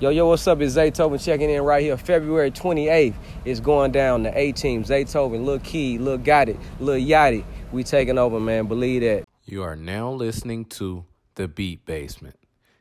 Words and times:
Yo, 0.00 0.10
yo, 0.10 0.26
what's 0.26 0.44
up? 0.48 0.60
It's 0.60 0.74
Zaytoven 0.74 1.24
checking 1.24 1.48
in 1.48 1.62
right 1.62 1.80
here. 1.80 1.96
February 1.96 2.50
28th 2.50 3.14
is 3.44 3.60
going 3.60 3.92
down 3.92 4.24
the 4.24 4.36
A 4.36 4.50
team. 4.50 4.82
Zaytoven, 4.82 5.44
Lil 5.44 5.60
Keed, 5.60 6.00
Lil 6.00 6.18
Gotit, 6.18 6.58
Lil 6.80 6.96
Yachty. 7.00 7.44
We 7.70 7.84
taking 7.84 8.18
over, 8.18 8.40
man. 8.40 8.66
Believe 8.66 9.02
that. 9.02 9.24
You 9.44 9.62
are 9.62 9.76
now 9.76 10.10
listening 10.10 10.64
to 10.66 11.04
The 11.36 11.46
Beat 11.46 11.86
Basement, 11.86 12.34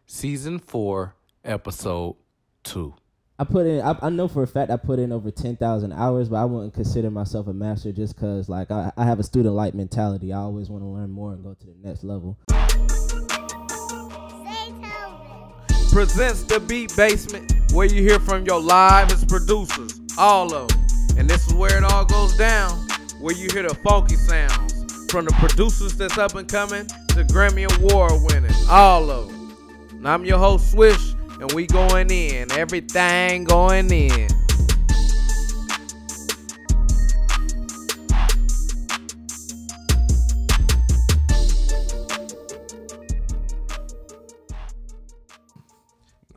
Season 0.07 0.57
4, 0.57 1.13
Episode 1.45 2.15
2. 2.63 2.95
I 3.37 3.43
put 3.43 3.67
in. 3.67 3.81
I, 3.81 3.95
I 4.01 4.09
know 4.09 4.27
for 4.27 4.41
a 4.41 4.47
fact 4.47 4.71
I 4.71 4.77
put 4.77 4.97
in 4.97 5.11
over 5.11 5.29
ten 5.29 5.55
thousand 5.55 5.91
hours, 5.93 6.29
but 6.29 6.37
I 6.37 6.45
wouldn't 6.45 6.73
consider 6.73 7.11
myself 7.11 7.47
a 7.47 7.53
master 7.53 7.91
just 7.91 8.15
because, 8.15 8.47
like, 8.47 8.71
I, 8.71 8.91
I 8.95 9.05
have 9.05 9.19
a 9.19 9.23
student 9.23 9.53
like 9.55 9.73
mentality. 9.73 10.31
I 10.31 10.37
always 10.37 10.69
want 10.69 10.83
to 10.83 10.87
learn 10.87 11.09
more 11.11 11.33
and 11.33 11.43
go 11.43 11.53
to 11.53 11.65
the 11.65 11.75
next 11.81 12.03
level. 12.03 12.37
Presents 15.93 16.41
The 16.41 16.59
Beat 16.59 16.91
Basement, 16.95 17.53
where 17.71 17.85
you 17.85 18.01
hear 18.01 18.19
from 18.19 18.43
your 18.45 18.59
livest 18.59 19.29
producers, 19.29 20.01
all 20.17 20.51
of 20.51 20.67
them. 20.67 20.79
And 21.19 21.29
this 21.29 21.45
is 21.45 21.53
where 21.53 21.77
it 21.77 21.83
all 21.83 22.03
goes 22.03 22.35
down, 22.35 22.71
where 23.21 23.35
you 23.35 23.47
hear 23.53 23.61
the 23.61 23.75
funky 23.75 24.15
sounds 24.15 24.73
from 25.11 25.25
the 25.25 25.31
producers 25.33 25.95
that's 25.95 26.17
up 26.17 26.33
and 26.33 26.47
coming 26.47 26.87
to 27.09 27.23
Grammy 27.25 27.71
Award 27.77 28.13
winning, 28.23 28.51
all 28.71 29.11
of 29.11 29.27
them. 29.27 29.55
And 29.91 30.07
I'm 30.07 30.25
your 30.25 30.39
host, 30.39 30.71
Swish, 30.71 31.13
and 31.39 31.51
we 31.51 31.67
going 31.67 32.09
in, 32.09 32.51
everything 32.53 33.43
going 33.43 33.91
in. 33.91 34.29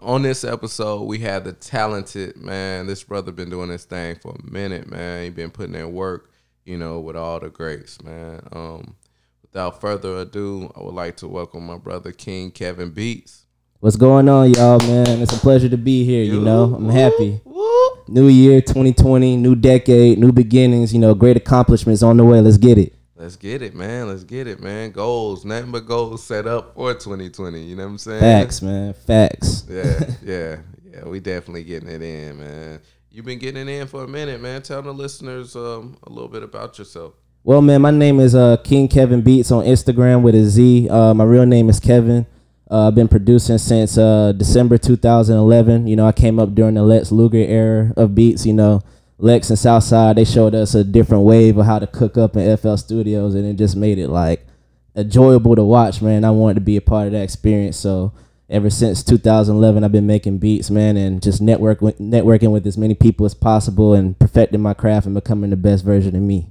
On 0.07 0.23
this 0.23 0.45
episode, 0.45 1.03
we 1.03 1.19
had 1.19 1.43
the 1.43 1.53
talented 1.53 2.37
man. 2.37 2.87
This 2.87 3.03
brother 3.03 3.33
been 3.33 3.51
doing 3.51 3.71
this 3.71 3.87
thing 3.87 4.15
for 4.15 4.37
a 4.37 4.51
minute, 4.53 4.89
man. 4.89 5.25
He 5.25 5.31
been 5.31 5.51
putting 5.51 5.75
in 5.75 5.93
work, 5.93 6.31
you 6.65 6.79
know, 6.79 7.01
with 7.01 7.17
all 7.17 7.41
the 7.41 7.49
greats, 7.49 8.01
man. 8.05 8.41
Um, 8.53 8.95
without 9.43 9.81
further 9.81 10.19
ado, 10.19 10.71
I 10.77 10.85
would 10.85 10.95
like 10.95 11.17
to 11.17 11.27
welcome 11.27 11.67
my 11.67 11.77
brother 11.77 12.13
King 12.13 12.53
Kevin 12.53 12.91
Beats. 12.91 13.47
What's 13.81 13.97
going 13.97 14.29
on, 14.29 14.53
y'all, 14.53 14.79
man? 14.79 15.23
It's 15.23 15.37
a 15.37 15.41
pleasure 15.41 15.69
to 15.71 15.77
be 15.77 16.05
here. 16.05 16.23
You 16.23 16.41
know, 16.41 16.77
I'm 16.77 16.89
happy. 16.89 17.41
New 18.07 18.29
year, 18.29 18.61
2020, 18.61 19.37
new 19.37 19.57
decade, 19.57 20.21
new 20.21 20.31
beginnings. 20.31 20.95
You 20.95 21.01
know, 21.01 21.17
great 21.17 21.37
accomplishments 21.37 22.05
on 22.05 22.17
the 22.17 22.25
way. 22.25 22.41
Let's 22.41 22.59
get 22.59 22.79
it. 22.79 22.96
Let's 23.19 23.37
get 23.37 23.63
it, 23.63 23.75
man. 23.75 24.09
Let's 24.09 24.25
get 24.25 24.47
it, 24.47 24.61
man. 24.61 24.91
Goals, 24.91 25.47
nothing 25.47 25.73
but 25.73 25.87
goals 25.87 26.23
set 26.23 26.47
up 26.47 26.75
for 26.75 26.93
2020. 26.93 27.63
You 27.63 27.75
know 27.75 27.85
what 27.85 27.89
I'm 27.89 27.99
saying? 27.99 28.21
Facts, 28.21 28.61
man. 28.61 28.93
Facts. 28.93 29.65
Yeah, 29.71 30.01
yeah, 30.23 30.57
yeah. 30.85 31.05
We 31.07 31.21
definitely 31.21 31.65
getting 31.65 31.89
it 31.89 32.03
in, 32.03 32.39
man. 32.39 32.81
You've 33.11 33.25
been 33.25 33.39
getting 33.39 33.67
it 33.67 33.73
in 33.73 33.87
for 33.87 34.05
a 34.05 34.09
minute, 34.09 34.43
man. 34.43 34.61
Tell 34.61 34.83
the 34.83 34.93
listeners 34.93 35.57
um, 35.57 35.97
a 36.03 36.11
little 36.11 36.29
bit 36.29 36.43
about 36.43 36.79
yourself. 36.79 37.15
Well, 37.43 37.63
man, 37.63 37.81
my 37.81 37.91
name 37.91 38.21
is 38.21 38.35
uh, 38.35 38.59
King 38.59 38.87
Kevin 38.87 39.23
Beats 39.23 39.51
on 39.51 39.65
Instagram 39.65 40.21
with 40.21 40.35
a 40.35 40.45
Z. 40.45 40.91
Uh, 40.91 41.15
my 41.15 41.25
real 41.25 41.47
name 41.47 41.71
is 41.71 41.81
Kevin. 41.81 42.27
Uh, 42.71 42.89
I've 42.89 42.95
been 42.95 43.09
producing 43.09 43.57
since 43.57 43.97
uh, 43.97 44.33
December 44.33 44.77
2011. 44.77 45.87
You 45.87 45.97
know, 45.97 46.07
I 46.07 46.13
came 46.13 46.39
up 46.39 46.55
during 46.55 46.75
the 46.75 46.83
Lex 46.83 47.11
Luger 47.11 47.39
era 47.39 47.95
of 47.97 48.15
beats. 48.15 48.45
You 48.45 48.53
know, 48.53 48.83
Lex 49.19 49.49
and 49.49 49.59
Southside, 49.59 50.17
they 50.17 50.25
showed 50.25 50.55
us 50.55 50.75
a 50.75 50.85
different 50.85 51.25
wave 51.25 51.57
of 51.57 51.67
how 51.67 51.79
to 51.79 51.87
cook 51.87 52.19
up 52.19 52.37
in 52.37 52.57
FL 52.57 52.77
Studios, 52.77 53.35
and 53.35 53.47
it 53.47 53.55
just 53.55 53.77
made 53.77 53.99
it 53.99 54.09
like 54.09 54.47
enjoyable 54.95 55.57
to 55.57 55.65
watch, 55.65 56.03
man. 56.03 56.25
I 56.25 56.31
wanted 56.31 56.55
to 56.55 56.61
be 56.61 56.77
a 56.77 56.83
part 56.83 57.07
of 57.07 57.13
that 57.13 57.23
experience. 57.23 57.79
So 57.79 58.13
ever 58.51 58.69
since 58.69 59.03
2011, 59.03 59.85
I've 59.85 59.93
been 59.93 60.07
making 60.07 60.39
beats, 60.39 60.71
man, 60.71 60.97
and 60.97 61.23
just 61.23 61.41
network 61.41 61.81
networking 61.81 62.53
with 62.53 62.67
as 62.67 62.77
many 62.77 62.95
people 62.95 63.25
as 63.25 63.35
possible 63.35 63.95
and 63.95 64.19
perfecting 64.19 64.61
my 64.61 64.75
craft 64.75 65.07
and 65.07 65.15
becoming 65.15 65.51
the 65.51 65.57
best 65.57 65.85
version 65.85 66.15
of 66.15 66.23
me. 66.23 66.51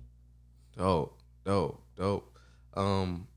Dope, 0.77 1.19
dope, 1.45 1.81
dope. 1.95 2.37
Um, 2.73 3.27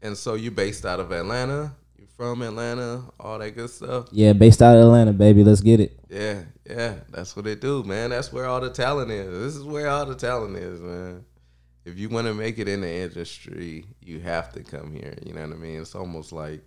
and 0.00 0.16
so 0.16 0.34
you 0.34 0.50
based 0.50 0.86
out 0.86 1.00
of 1.00 1.12
Atlanta. 1.12 1.74
From 2.18 2.42
Atlanta, 2.42 3.04
all 3.20 3.38
that 3.38 3.52
good 3.52 3.70
stuff. 3.70 4.08
Yeah, 4.10 4.32
based 4.32 4.60
out 4.60 4.76
of 4.76 4.82
Atlanta, 4.82 5.12
baby. 5.12 5.44
Let's 5.44 5.60
get 5.60 5.78
it. 5.78 5.96
Yeah, 6.10 6.42
yeah, 6.68 6.94
that's 7.10 7.36
what 7.36 7.44
they 7.44 7.54
do, 7.54 7.84
man. 7.84 8.10
That's 8.10 8.32
where 8.32 8.46
all 8.46 8.60
the 8.60 8.70
talent 8.70 9.12
is. 9.12 9.30
This 9.38 9.54
is 9.54 9.62
where 9.62 9.88
all 9.88 10.04
the 10.04 10.16
talent 10.16 10.56
is, 10.56 10.80
man. 10.80 11.24
If 11.84 11.96
you 11.96 12.08
want 12.08 12.26
to 12.26 12.34
make 12.34 12.58
it 12.58 12.68
in 12.68 12.80
the 12.80 12.92
industry, 12.92 13.84
you 14.02 14.18
have 14.18 14.52
to 14.54 14.64
come 14.64 14.92
here. 14.92 15.14
You 15.24 15.32
know 15.32 15.42
what 15.42 15.52
I 15.52 15.56
mean? 15.58 15.80
It's 15.80 15.94
almost 15.94 16.32
like 16.32 16.64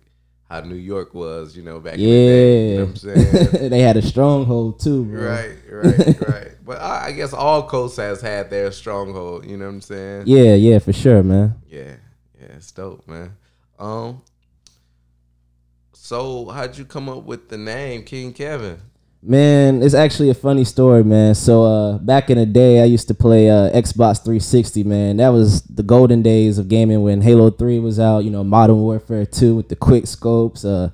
how 0.48 0.60
New 0.62 0.74
York 0.74 1.12
was, 1.12 1.54
you 1.54 1.62
know, 1.62 1.80
back 1.80 1.98
Yeah, 1.98 2.08
in 2.08 2.14
the 2.14 2.26
day. 2.26 2.70
You 2.70 2.78
know 2.78 2.84
what 2.84 2.88
I'm 2.88 2.96
saying? 2.96 3.70
they 3.70 3.80
had 3.80 3.98
a 3.98 4.02
stronghold 4.02 4.80
too, 4.80 5.04
bro. 5.04 5.22
right, 5.22 5.56
right, 5.70 6.20
right. 6.28 6.50
But 6.64 6.80
I, 6.80 7.08
I 7.08 7.12
guess 7.12 7.34
all 7.34 7.68
coasts 7.68 7.98
has 7.98 8.22
had 8.22 8.48
their 8.48 8.72
stronghold. 8.72 9.44
You 9.44 9.58
know 9.58 9.66
what 9.66 9.72
I'm 9.74 9.80
saying? 9.82 10.22
Yeah, 10.28 10.54
yeah, 10.54 10.78
for 10.78 10.94
sure, 10.94 11.22
man. 11.22 11.56
Yeah, 11.68 11.96
yeah, 12.40 12.46
it's 12.56 12.72
dope, 12.72 13.06
man. 13.06 13.36
Um, 13.78 14.22
so 16.02 16.46
how'd 16.48 16.76
you 16.76 16.84
come 16.84 17.08
up 17.08 17.22
with 17.22 17.48
the 17.48 17.56
name 17.56 18.02
King 18.02 18.32
Kevin? 18.32 18.80
Man, 19.22 19.84
it's 19.84 19.94
actually 19.94 20.30
a 20.30 20.34
funny 20.34 20.64
story, 20.64 21.04
man. 21.04 21.36
So 21.36 21.62
uh, 21.62 21.98
back 21.98 22.28
in 22.28 22.38
the 22.38 22.44
day, 22.44 22.82
I 22.82 22.86
used 22.86 23.06
to 23.06 23.14
play 23.14 23.48
uh, 23.48 23.70
Xbox 23.70 24.16
360, 24.18 24.82
man. 24.82 25.18
That 25.18 25.28
was 25.28 25.62
the 25.62 25.84
golden 25.84 26.20
days 26.20 26.58
of 26.58 26.66
gaming 26.66 27.04
when 27.04 27.22
Halo 27.22 27.50
3 27.50 27.78
was 27.78 28.00
out. 28.00 28.24
You 28.24 28.32
know, 28.32 28.42
Modern 28.42 28.78
Warfare 28.78 29.24
2 29.24 29.54
with 29.54 29.68
the 29.68 29.76
quick 29.76 30.08
scopes, 30.08 30.64
uh, 30.64 30.90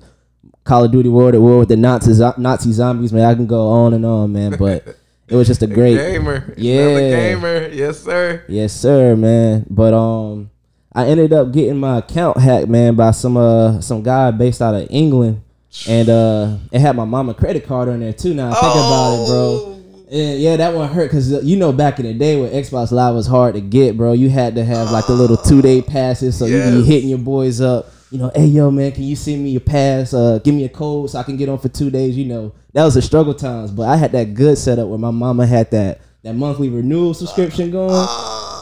Call 0.63 0.83
of 0.83 0.91
Duty 0.91 1.09
World 1.09 1.33
at 1.33 1.41
War 1.41 1.57
with 1.57 1.69
the 1.69 1.75
Nazi 1.75 2.13
Nazi 2.37 2.71
zombies, 2.71 3.11
man. 3.11 3.25
I 3.25 3.33
can 3.33 3.47
go 3.47 3.67
on 3.67 3.95
and 3.95 4.05
on, 4.05 4.31
man. 4.31 4.57
But 4.59 4.95
it 5.27 5.35
was 5.35 5.47
just 5.47 5.63
a 5.63 5.67
great 5.79 5.95
gamer. 5.95 6.53
Yeah. 6.55 6.99
Gamer. 6.99 7.69
Yes, 7.69 8.03
sir. 8.03 8.45
Yes, 8.47 8.73
sir, 8.73 9.15
man. 9.15 9.65
But 9.71 9.95
um, 9.95 10.51
I 10.93 11.05
ended 11.07 11.33
up 11.33 11.51
getting 11.51 11.77
my 11.77 11.99
account 11.99 12.37
hacked, 12.37 12.67
man, 12.67 12.95
by 12.95 13.11
some 13.11 13.37
uh 13.37 13.79
some 13.81 14.01
guy 14.03 14.31
based 14.31 14.61
out 14.61 14.73
of 14.75 14.87
England, 14.89 15.41
and 15.87 16.09
uh, 16.09 16.57
it 16.71 16.79
had 16.81 16.95
my 16.95 17.05
mama 17.05 17.33
credit 17.33 17.65
card 17.67 17.89
on 17.89 17.99
there 17.99 18.13
too. 18.13 18.33
Now 18.33 18.49
I 18.51 18.53
think 18.55 18.71
about 18.73 19.13
it, 19.23 19.27
bro. 19.27 19.75
Yeah, 20.11 20.33
yeah, 20.33 20.57
that 20.57 20.73
one 20.73 20.89
hurt 20.89 21.05
because 21.05 21.31
you 21.45 21.55
know 21.57 21.71
back 21.71 21.99
in 21.99 22.05
the 22.07 22.13
day 22.15 22.41
when 22.41 22.49
Xbox 22.51 22.91
Live 22.91 23.13
was 23.13 23.27
hard 23.27 23.53
to 23.53 23.61
get, 23.61 23.95
bro. 23.95 24.13
You 24.13 24.29
had 24.31 24.55
to 24.55 24.63
have 24.65 24.89
like 24.91 25.05
the 25.05 25.13
little 25.13 25.37
two 25.37 25.61
day 25.61 25.83
passes, 25.83 26.35
so 26.37 26.45
you 26.45 26.57
Yes. 26.57 26.73
be 26.73 26.83
hitting 26.83 27.09
your 27.09 27.19
boys 27.19 27.61
up. 27.61 27.91
You 28.09 28.17
know, 28.17 28.31
hey 28.33 28.45
yo, 28.47 28.71
man, 28.71 28.91
can 28.91 29.03
you 29.03 29.15
send 29.15 29.43
me 29.43 29.51
your 29.51 29.61
pass? 29.61 30.11
Uh, 30.15 30.39
give 30.43 30.55
me 30.55 30.63
a 30.63 30.69
code 30.69 31.11
so 31.11 31.19
I 31.19 31.23
can 31.23 31.37
get 31.37 31.47
on 31.47 31.59
for 31.59 31.69
two 31.69 31.91
days. 31.91 32.17
You 32.17 32.25
know, 32.25 32.51
that 32.73 32.83
was 32.83 32.95
the 32.95 33.03
struggle 33.03 33.35
times, 33.35 33.69
but 33.69 33.83
I 33.87 33.97
had 33.97 34.11
that 34.13 34.33
good 34.33 34.57
setup 34.57 34.87
where 34.87 34.97
my 34.97 35.11
mama 35.11 35.45
had 35.45 35.69
that 35.69 36.01
that 36.23 36.33
monthly 36.33 36.69
renewal 36.69 37.13
subscription 37.13 37.69
going. 37.69 38.07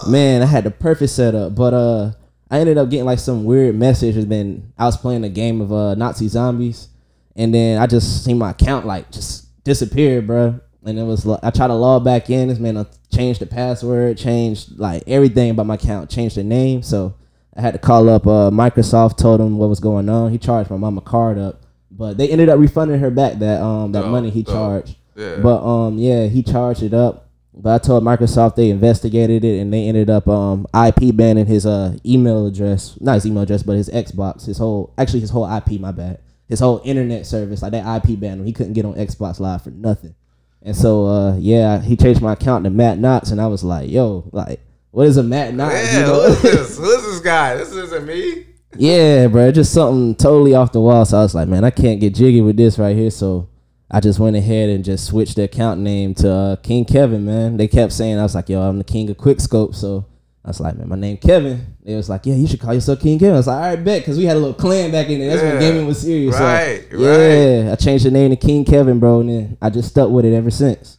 Man, 0.09 0.41
I 0.41 0.45
had 0.45 0.65
the 0.65 0.71
perfect 0.71 1.11
setup, 1.11 1.55
but 1.55 1.73
uh, 1.73 2.11
I 2.49 2.59
ended 2.59 2.77
up 2.77 2.89
getting 2.89 3.05
like 3.05 3.19
some 3.19 3.43
weird 3.43 3.75
message. 3.75 4.15
Has 4.15 4.25
been 4.25 4.71
I 4.77 4.85
was 4.85 4.97
playing 4.97 5.23
a 5.23 5.29
game 5.29 5.61
of 5.61 5.71
uh 5.73 5.95
Nazi 5.95 6.27
zombies, 6.27 6.87
and 7.35 7.53
then 7.53 7.79
I 7.81 7.87
just 7.87 8.23
seen 8.23 8.37
my 8.37 8.51
account 8.51 8.85
like 8.85 9.11
just 9.11 9.63
disappear, 9.63 10.21
bro. 10.21 10.59
And 10.85 10.97
it 10.97 11.03
was 11.03 11.25
like 11.25 11.39
I 11.43 11.49
tried 11.49 11.67
to 11.67 11.73
log 11.73 12.05
back 12.05 12.29
in. 12.29 12.47
This 12.47 12.59
man 12.59 12.77
I 12.77 12.85
changed 13.13 13.41
the 13.41 13.45
password, 13.45 14.17
changed 14.17 14.79
like 14.79 15.03
everything 15.07 15.51
about 15.51 15.65
my 15.65 15.75
account, 15.75 16.09
changed 16.09 16.37
the 16.37 16.43
name. 16.43 16.81
So 16.83 17.13
I 17.55 17.61
had 17.61 17.73
to 17.73 17.79
call 17.79 18.07
up 18.07 18.25
uh, 18.25 18.49
Microsoft, 18.51 19.17
told 19.17 19.41
him 19.41 19.57
what 19.57 19.67
was 19.67 19.79
going 19.81 20.07
on. 20.07 20.31
He 20.31 20.37
charged 20.37 20.69
my 20.69 20.77
mama 20.77 21.01
card 21.01 21.37
up, 21.37 21.63
but 21.91 22.17
they 22.17 22.29
ended 22.29 22.47
up 22.47 22.59
refunding 22.59 22.99
her 22.99 23.09
back 23.11 23.39
that 23.39 23.61
um 23.61 23.91
that 23.91 24.01
Dope, 24.03 24.11
money 24.11 24.29
he 24.29 24.43
dope. 24.43 24.55
charged. 24.55 24.95
Yeah. 25.15 25.37
But 25.41 25.61
um 25.65 25.97
yeah, 25.97 26.27
he 26.27 26.43
charged 26.43 26.83
it 26.83 26.93
up. 26.93 27.26
But 27.59 27.81
I 27.81 27.85
told 27.85 28.03
Microsoft 28.03 28.55
they 28.55 28.69
investigated 28.69 29.43
it 29.43 29.59
and 29.59 29.73
they 29.73 29.87
ended 29.87 30.09
up 30.09 30.27
um 30.27 30.67
IP 30.73 31.15
banning 31.15 31.47
his 31.47 31.65
uh 31.65 31.97
email 32.05 32.45
address, 32.45 32.97
not 33.01 33.15
his 33.15 33.25
email 33.25 33.43
address, 33.43 33.63
but 33.63 33.77
his 33.77 33.89
Xbox, 33.89 34.45
his 34.45 34.57
whole 34.57 34.93
actually 34.97 35.21
his 35.21 35.31
whole 35.31 35.51
IP, 35.51 35.79
my 35.79 35.91
bad. 35.91 36.19
His 36.47 36.59
whole 36.59 36.81
internet 36.85 37.25
service, 37.25 37.61
like 37.61 37.71
that 37.71 38.03
IP 38.03 38.19
banned 38.19 38.39
him. 38.39 38.45
He 38.45 38.53
couldn't 38.53 38.73
get 38.73 38.85
on 38.85 38.93
Xbox 38.93 39.39
Live 39.39 39.63
for 39.63 39.71
nothing. 39.71 40.15
And 40.61 40.75
so 40.75 41.07
uh 41.07 41.35
yeah, 41.37 41.81
he 41.81 41.95
changed 41.95 42.21
my 42.21 42.33
account 42.33 42.63
to 42.65 42.69
Matt 42.69 42.99
Knox 42.99 43.31
and 43.31 43.41
I 43.41 43.47
was 43.47 43.63
like, 43.63 43.89
yo, 43.89 44.29
like 44.31 44.61
what 44.91 45.07
is 45.07 45.17
a 45.17 45.23
Matt 45.23 45.55
Knox? 45.55 45.73
yeah, 45.73 45.99
you 45.99 46.05
know? 46.05 46.21
who 46.21 46.31
is 46.31 46.41
this? 46.41 46.77
Who 46.77 46.89
is 46.91 47.03
this 47.03 47.19
guy? 47.21 47.55
This 47.55 47.71
isn't 47.71 48.05
me. 48.05 48.45
Yeah, 48.77 49.27
bro, 49.27 49.51
just 49.51 49.73
something 49.73 50.15
totally 50.15 50.53
off 50.53 50.71
the 50.71 50.81
wall. 50.81 51.05
So 51.05 51.17
I 51.17 51.23
was 51.23 51.33
like, 51.33 51.47
man, 51.47 51.63
I 51.63 51.71
can't 51.71 51.99
get 51.99 52.13
jiggy 52.13 52.41
with 52.41 52.57
this 52.57 52.77
right 52.77 52.95
here. 52.95 53.09
So 53.09 53.49
I 53.89 53.99
just 54.01 54.19
went 54.19 54.35
ahead 54.35 54.69
and 54.69 54.83
just 54.83 55.05
switched 55.05 55.37
the 55.37 55.43
account 55.43 55.79
name 55.79 56.13
to 56.15 56.29
uh, 56.29 56.55
King 56.57 56.83
Kevin. 56.85 57.25
Man, 57.25 57.55
they 57.57 57.67
kept 57.67 57.93
saying 57.93 58.19
I 58.19 58.23
was 58.23 58.35
like, 58.35 58.49
yo, 58.49 58.61
I'm 58.61 58.77
the 58.77 58.83
king 58.83 59.09
of 59.09 59.17
Quickscope. 59.17 59.73
So 59.75 60.05
I 60.43 60.49
was 60.49 60.59
like, 60.59 60.75
man, 60.75 60.89
my 60.89 60.97
name 60.97 61.15
Kevin. 61.17 61.75
They 61.85 61.95
was 61.95 62.09
like, 62.09 62.25
yeah, 62.25 62.35
you 62.35 62.47
should 62.47 62.59
call 62.59 62.73
yourself 62.73 62.99
King 62.99 63.17
Kevin. 63.17 63.35
I 63.35 63.37
was 63.37 63.47
like, 63.47 63.55
all 63.55 63.61
right, 63.75 63.83
bet, 63.83 64.01
because 64.01 64.17
we 64.17 64.25
had 64.25 64.35
a 64.35 64.39
little 64.39 64.53
clan 64.53 64.91
back 64.91 65.07
in 65.09 65.19
there. 65.19 65.29
That's 65.29 65.41
Yeah. 65.41 65.49
when 65.51 65.59
gaming 65.61 65.87
was 65.87 65.99
serious. 66.01 66.35
So, 66.37 66.43
Right, 66.43 66.83
yeah, 66.91 67.71
I 67.71 67.75
changed 67.75 68.05
the 68.05 68.11
name 68.11 68.29
to 68.31 68.35
King 68.35 68.65
Kevin, 68.65 68.99
bro, 68.99 69.21
and 69.21 69.29
then 69.29 69.57
I 69.61 69.69
just 69.69 69.89
stuck 69.89 70.09
with 70.09 70.25
it 70.25 70.33
ever 70.33 70.51
since. 70.51 70.97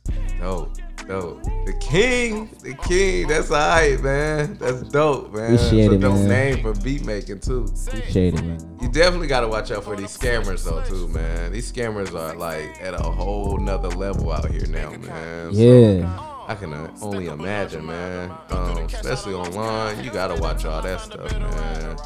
Dope. 1.08 1.42
The 1.66 1.72
king, 1.80 2.48
the 2.62 2.74
king. 2.74 3.26
That's 3.28 3.50
alright, 3.50 4.00
man. 4.00 4.56
That's 4.58 4.82
dope, 4.82 5.32
man. 5.34 5.54
Appreciate 5.54 5.86
It's 5.86 5.94
a 5.94 5.98
dope 5.98 6.14
man. 6.14 6.28
name 6.28 6.62
for 6.62 6.74
beat 6.82 7.04
making 7.04 7.40
too. 7.40 7.66
Appreciate 7.86 8.34
it, 8.34 8.42
man. 8.44 8.78
You 8.80 8.88
definitely 8.88 9.26
gotta 9.26 9.48
watch 9.48 9.70
out 9.70 9.84
for 9.84 9.96
these 9.96 10.16
scammers 10.16 10.64
though, 10.64 10.82
too, 10.84 11.08
man. 11.08 11.52
These 11.52 11.72
scammers 11.72 12.14
are 12.14 12.36
like 12.36 12.80
at 12.80 12.94
a 12.94 13.02
whole 13.02 13.58
nother 13.58 13.88
level 13.90 14.30
out 14.32 14.50
here 14.50 14.66
now, 14.66 14.90
man. 14.90 15.54
So, 15.54 15.60
Yeah. 15.60 16.24
I 16.48 16.54
can 16.54 16.72
only 17.02 17.26
imagine, 17.26 17.84
man. 17.84 18.30
Um, 18.50 18.78
especially 18.86 19.34
online, 19.34 20.02
you 20.02 20.10
gotta 20.10 20.40
watch 20.40 20.64
all 20.64 20.80
that 20.80 21.00
stuff, 21.00 21.30
man. 21.38 21.96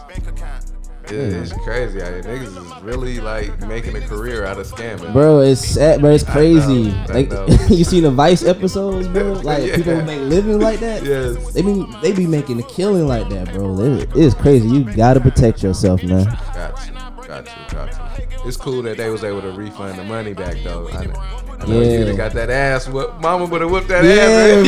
It- 1.11 1.13
It's 1.13 1.53
crazy. 1.53 2.01
out 2.01 2.09
here. 2.13 2.23
niggas 2.23 2.77
is 2.77 2.83
really 2.83 3.21
like 3.21 3.59
making 3.67 3.97
a 3.97 4.01
career 4.01 4.45
out 4.45 4.59
of 4.59 4.67
scamming. 4.67 5.13
Bro, 5.13 5.41
it's 5.41 5.61
sad, 5.67 6.01
bro. 6.01 6.11
It's 6.11 6.25
I 6.29 6.33
crazy. 6.33 6.85
know, 6.91 7.05
I 7.09 7.13
like 7.13 7.31
know. 7.31 7.47
you 7.69 7.85
see 7.85 8.01
the 8.01 8.11
Vice 8.11 8.45
episodes, 8.45 9.09
bro. 9.09 9.33
Like 9.43 9.65
Yeah. 9.67 9.77
people 9.77 10.01
make 10.03 10.21
living 10.21 10.61
like 10.61 10.81
that. 10.81 11.05
Yes. 11.05 11.53
They 11.53 11.63
be 11.63 11.85
they 12.03 12.13
be 12.13 12.27
making 12.27 12.61
a 12.61 12.63
killing 12.65 13.07
like 13.09 13.29
that, 13.31 13.53
bro. 13.53 13.79
It, 13.81 14.09
it's 14.15 14.35
crazy. 14.35 14.69
You 14.69 14.85
gotta 14.85 15.21
protect 15.21 15.63
yourself, 15.63 16.03
man. 16.03 16.25
Got 16.25 16.87
you, 16.87 16.93
got 17.27 17.47
you, 17.47 17.53
got 17.77 17.93
you. 17.93 17.99
It's 18.45 18.57
cool 18.57 18.83
that 18.83 18.97
they 18.97 19.09
was 19.11 19.23
able 19.25 19.41
to 19.43 19.53
refund 19.53 19.99
the 19.99 20.05
money 20.05 20.35
back 20.35 20.57
though. 20.65 20.89
I, 20.93 21.05
know- 21.07 21.13
I 21.61 21.67
know 21.67 21.81
Yeah. 21.81 22.05
have 22.07 22.17
got 22.17 22.33
that 22.33 22.51
ass. 22.51 22.89
Whoop, 22.89 23.21
mama 23.21 23.45
would 23.47 23.61
have 23.61 23.71
whipped 23.71 23.87
that 23.89 24.03
Yeah, 24.05 24.23
ass. 24.23 24.67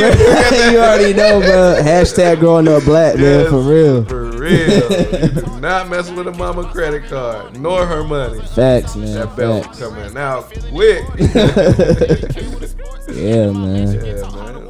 man. 0.63 0.73
you 0.73 0.79
already 0.79 1.13
know, 1.13 1.41
bro. 1.41 1.83
Hashtag 1.83 2.39
growing 2.39 2.69
up 2.69 2.85
black, 2.85 3.17
man. 3.17 3.49
For 3.51 3.59
real. 3.61 4.05
For 4.05 4.31
real. 4.45 5.23
you 5.23 5.41
do 5.43 5.61
not 5.61 5.89
mess 5.89 6.11
with 6.11 6.27
a 6.29 6.33
mama 6.33 6.65
credit 6.71 7.05
card 7.09 7.59
nor 7.59 7.87
her 7.87 8.05
money. 8.05 8.41
Facts, 8.55 8.95
man. 8.97 9.15
That 9.15 9.37
belt 9.37 9.65
Facts. 9.67 9.79
coming 9.81 10.17
out 10.17 10.53
quick. 10.71 11.05
Yeah, 13.07 13.51
man. 13.53 13.93
yeah, 13.95 14.23
man. 14.23 14.69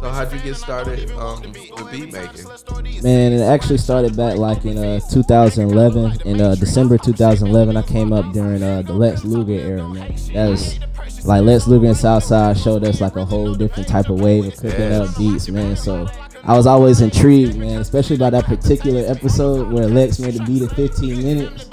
So 0.00 0.08
how'd 0.10 0.32
you 0.32 0.38
get 0.40 0.54
started 0.56 1.10
um, 1.12 1.42
with 1.42 1.90
beat 1.90 2.12
making? 2.12 3.02
Man, 3.02 3.32
it 3.32 3.40
actually 3.42 3.78
started 3.78 4.16
back 4.16 4.36
like 4.38 4.64
in 4.64 4.78
uh 4.78 5.00
2011. 5.10 6.22
In 6.24 6.40
uh 6.40 6.54
December 6.54 6.98
2011, 6.98 7.76
I 7.76 7.82
came 7.82 8.12
up 8.12 8.32
during 8.32 8.62
uh 8.62 8.82
the 8.82 8.92
Lex 8.92 9.24
Luger 9.24 9.52
era, 9.52 9.88
man. 9.88 10.14
That 10.34 10.48
was 10.50 10.78
like 11.24 11.42
Lex 11.42 11.66
Luger 11.66 11.88
and 11.88 11.96
Southside 11.96 12.56
showed 12.58 12.84
us 12.84 13.00
like 13.00 13.16
a 13.16 13.24
whole 13.24 13.54
different 13.54 13.88
type 13.88 14.08
of 14.08 14.20
wave 14.20 14.46
of 14.46 14.54
cooking 14.56 14.70
Yes. 14.78 15.08
up 15.10 15.18
beats, 15.18 15.48
man. 15.48 15.76
So 15.76 16.06
I 16.44 16.56
was 16.56 16.66
always 16.66 17.00
intrigued, 17.00 17.56
man, 17.56 17.80
especially 17.80 18.16
by 18.16 18.30
that 18.30 18.44
particular 18.44 19.04
episode 19.06 19.72
where 19.72 19.86
Lex 19.86 20.18
made 20.18 20.34
the 20.34 20.44
beat 20.44 20.62
in 20.62 20.68
15 20.68 21.22
minutes. 21.22 21.66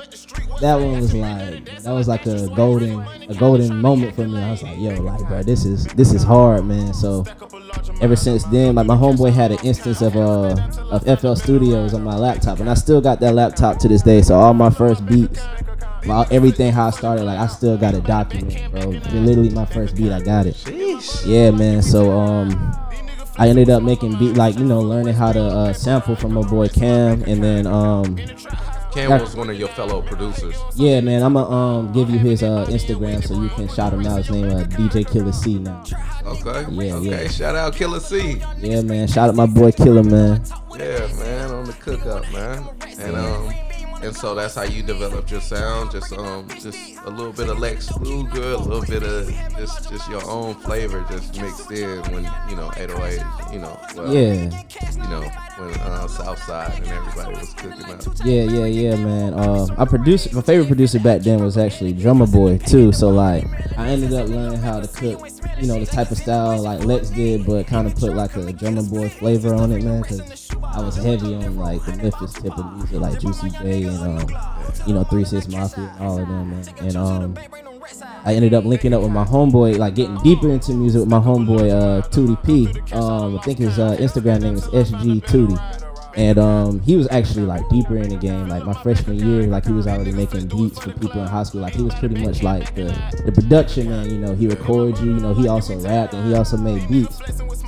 That 0.59 0.75
one 0.75 0.99
was 0.99 1.13
like 1.13 1.65
that 1.83 1.91
was 1.91 2.07
like 2.07 2.25
a 2.25 2.47
golden 2.55 2.99
a 3.29 3.35
golden 3.35 3.79
moment 3.79 4.15
for 4.15 4.27
me. 4.27 4.41
I 4.41 4.51
was 4.51 4.63
like, 4.63 4.79
yo, 4.79 4.89
like 5.01 5.25
bro, 5.27 5.43
this 5.43 5.65
is 5.65 5.85
this 5.87 6.13
is 6.13 6.23
hard, 6.23 6.65
man. 6.65 6.93
So 6.93 7.25
ever 8.01 8.15
since 8.15 8.43
then, 8.45 8.75
like 8.75 8.87
my 8.87 8.95
homeboy 8.95 9.33
had 9.33 9.51
an 9.51 9.59
instance 9.63 10.01
of 10.01 10.15
uh 10.15 10.55
of 10.91 11.19
FL 11.19 11.35
Studios 11.35 11.93
on 11.93 12.03
my 12.03 12.17
laptop, 12.17 12.59
and 12.59 12.69
I 12.69 12.73
still 12.73 13.01
got 13.01 13.19
that 13.19 13.35
laptop 13.35 13.77
to 13.79 13.87
this 13.87 14.01
day. 14.01 14.21
So 14.23 14.35
all 14.35 14.53
my 14.55 14.71
first 14.71 15.05
beats, 15.05 15.39
my, 16.05 16.25
everything 16.31 16.71
how 16.71 16.87
I 16.87 16.91
started, 16.91 17.23
like 17.23 17.37
I 17.37 17.47
still 17.47 17.77
got 17.77 17.93
a 17.93 18.01
document, 18.01 18.71
bro. 18.71 18.89
Literally 18.89 19.51
my 19.51 19.65
first 19.65 19.95
beat, 19.95 20.11
I 20.11 20.21
got 20.21 20.47
it. 20.47 20.57
Yeah, 21.25 21.51
man. 21.51 21.83
So 21.83 22.11
um, 22.11 22.73
I 23.37 23.49
ended 23.49 23.69
up 23.69 23.83
making 23.83 24.17
beat 24.17 24.35
like 24.35 24.57
you 24.57 24.65
know 24.65 24.79
learning 24.79 25.13
how 25.13 25.31
to 25.31 25.41
uh, 25.41 25.73
sample 25.73 26.15
from 26.15 26.33
my 26.33 26.41
boy 26.41 26.67
Cam, 26.69 27.23
and 27.23 27.43
then 27.43 27.67
um, 27.67 28.17
Cam 28.91 29.11
was 29.11 29.35
one 29.35 29.49
of 29.49 29.59
your 29.59 29.67
fellow 29.69 30.01
producers. 30.01 30.55
yeah, 30.75 30.99
man, 31.01 31.21
I'm 31.21 31.33
gonna 31.33 31.49
um 31.49 31.91
give 31.93 32.09
you 32.09 32.17
his 32.17 32.41
uh 32.41 32.65
Instagram 32.67 33.25
so 33.25 33.39
you 33.41 33.49
can 33.49 33.67
shout 33.67 33.93
him 33.93 34.05
out. 34.07 34.17
His 34.17 34.31
name 34.31 34.45
uh, 34.45 34.63
DJ 34.63 35.07
Killer 35.07 35.31
C 35.31 35.59
now. 35.59 35.83
Okay. 36.25 36.65
Yeah, 36.71 36.95
okay. 36.95 37.23
yeah. 37.23 37.27
Shout 37.27 37.55
out 37.55 37.75
Killer 37.75 37.99
C. 37.99 38.41
Yeah, 38.59 38.81
man. 38.81 39.07
Shout 39.07 39.29
out 39.29 39.35
my 39.35 39.45
boy 39.45 39.71
Killer, 39.71 40.03
man. 40.03 40.41
Yeah, 40.77 41.07
man, 41.19 41.51
on 41.51 41.65
the 41.65 41.73
cook 41.73 42.05
up, 42.05 42.23
man. 42.31 42.67
And 42.99 43.15
um 43.15 43.66
and 44.03 44.15
so 44.15 44.35
that's 44.35 44.55
how 44.55 44.63
you 44.63 44.83
developed 44.83 45.31
your 45.31 45.41
sound, 45.41 45.91
just 45.91 46.11
um 46.13 46.47
just 46.61 46.97
a 47.05 47.09
little 47.09 47.33
bit 47.33 47.49
of 47.49 47.59
Lex 47.59 47.95
Luger, 47.97 48.51
a 48.51 48.57
little 48.57 48.85
bit 48.85 49.03
of 49.03 49.27
just 49.57 49.89
just 49.89 50.09
your 50.09 50.23
own 50.29 50.55
flavor 50.55 51.05
just 51.09 51.39
mixed 51.41 51.71
in 51.71 51.99
when, 52.13 52.23
you 52.49 52.55
know, 52.55 52.71
808, 52.77 53.53
you 53.53 53.59
know, 53.59 53.79
well, 53.95 54.13
Yeah, 54.13 54.63
you 54.91 55.09
know, 55.09 55.21
when 55.57 55.73
uh 55.81 56.07
Southside 56.07 56.77
and 56.79 56.87
everybody 56.87 57.39
was 57.39 57.53
cooking 57.55 57.85
up. 57.85 58.01
yeah, 58.25 58.43
yeah, 58.43 58.65
yeah, 58.65 58.95
man. 58.95 59.33
Um, 59.33 59.69
I 59.77 59.85
produced 59.85 60.33
my 60.33 60.41
favorite 60.41 60.67
producer 60.67 60.99
back 60.99 61.21
then 61.21 61.43
was 61.43 61.57
actually 61.57 61.93
Drumma 61.93 62.27
Boy 62.27 62.57
too. 62.59 62.91
So 62.91 63.09
like, 63.09 63.45
I 63.77 63.87
ended 63.89 64.13
up 64.13 64.27
learning 64.27 64.59
how 64.59 64.79
to 64.79 64.87
cook, 64.87 65.27
you 65.59 65.67
know, 65.67 65.79
the 65.79 65.85
type 65.85 66.11
of 66.11 66.17
style 66.17 66.61
like 66.61 66.83
Lex 66.83 67.09
did, 67.09 67.45
but 67.45 67.67
kind 67.67 67.87
of 67.87 67.95
put 67.95 68.13
like 68.15 68.35
a 68.35 68.53
Drumma 68.53 68.83
Boy 68.83 69.09
flavor 69.09 69.53
on 69.55 69.71
it, 69.71 69.83
man. 69.83 70.03
Cause 70.03 70.46
I 70.63 70.81
was 70.81 70.95
heavy 70.95 71.35
on 71.35 71.57
like 71.57 71.83
the 71.85 71.95
Memphis 71.97 72.33
tip 72.33 72.57
of 72.57 72.73
music, 72.75 72.99
like 72.99 73.19
Juicy 73.19 73.49
J 73.49 73.83
and 73.83 73.97
um, 73.97 74.37
you 74.85 74.93
know, 74.93 75.03
Three 75.03 75.25
Six 75.25 75.47
Mafia 75.47 75.93
and 75.97 76.07
all 76.07 76.19
of 76.19 76.27
them, 76.27 76.49
man. 76.51 76.65
And 76.79 76.97
um, 76.97 77.37
I 78.25 78.33
ended 78.33 78.53
up 78.53 78.65
linking 78.65 78.93
up 78.93 79.01
with 79.01 79.11
my 79.11 79.25
homeboy, 79.25 79.77
like 79.77 79.95
getting 79.95 80.17
deeper 80.17 80.49
into 80.49 80.73
music 80.73 80.99
with 80.99 81.09
my 81.09 81.19
homeboy 81.19 81.71
uh 81.71 82.07
Tootie 82.09 82.43
P. 82.43 82.93
Um, 82.93 83.37
I 83.37 83.41
think 83.41 83.59
his 83.59 83.79
uh, 83.79 83.95
Instagram 83.97 84.41
name 84.41 84.55
is 84.55 84.65
SG 84.67 85.21
Tootie. 85.23 85.76
And 86.17 86.39
um, 86.39 86.79
he 86.81 86.97
was 86.97 87.07
actually 87.11 87.43
like 87.43 87.69
deeper 87.69 87.95
in 87.95 88.09
the 88.09 88.15
game. 88.15 88.47
Like 88.47 88.63
my 88.63 88.73
freshman 88.81 89.19
year, 89.19 89.45
like 89.45 89.67
he 89.67 89.71
was 89.71 89.85
already 89.85 90.11
making 90.11 90.47
beats 90.47 90.79
for 90.79 90.91
people 90.91 91.21
in 91.21 91.27
high 91.27 91.43
school. 91.43 91.61
Like 91.61 91.75
he 91.75 91.83
was 91.83 91.93
pretty 91.93 92.19
much 92.25 92.41
like 92.41 92.73
the, 92.73 92.85
the 93.23 93.31
production 93.31 93.87
man. 93.89 94.09
You 94.09 94.17
know, 94.17 94.33
he 94.33 94.47
recorded 94.47 94.97
you. 94.97 95.13
You 95.13 95.19
know, 95.19 95.35
he 95.35 95.47
also 95.47 95.79
rapped 95.79 96.15
and 96.15 96.27
he 96.27 96.33
also 96.33 96.57
made 96.57 96.87
beats. 96.89 97.19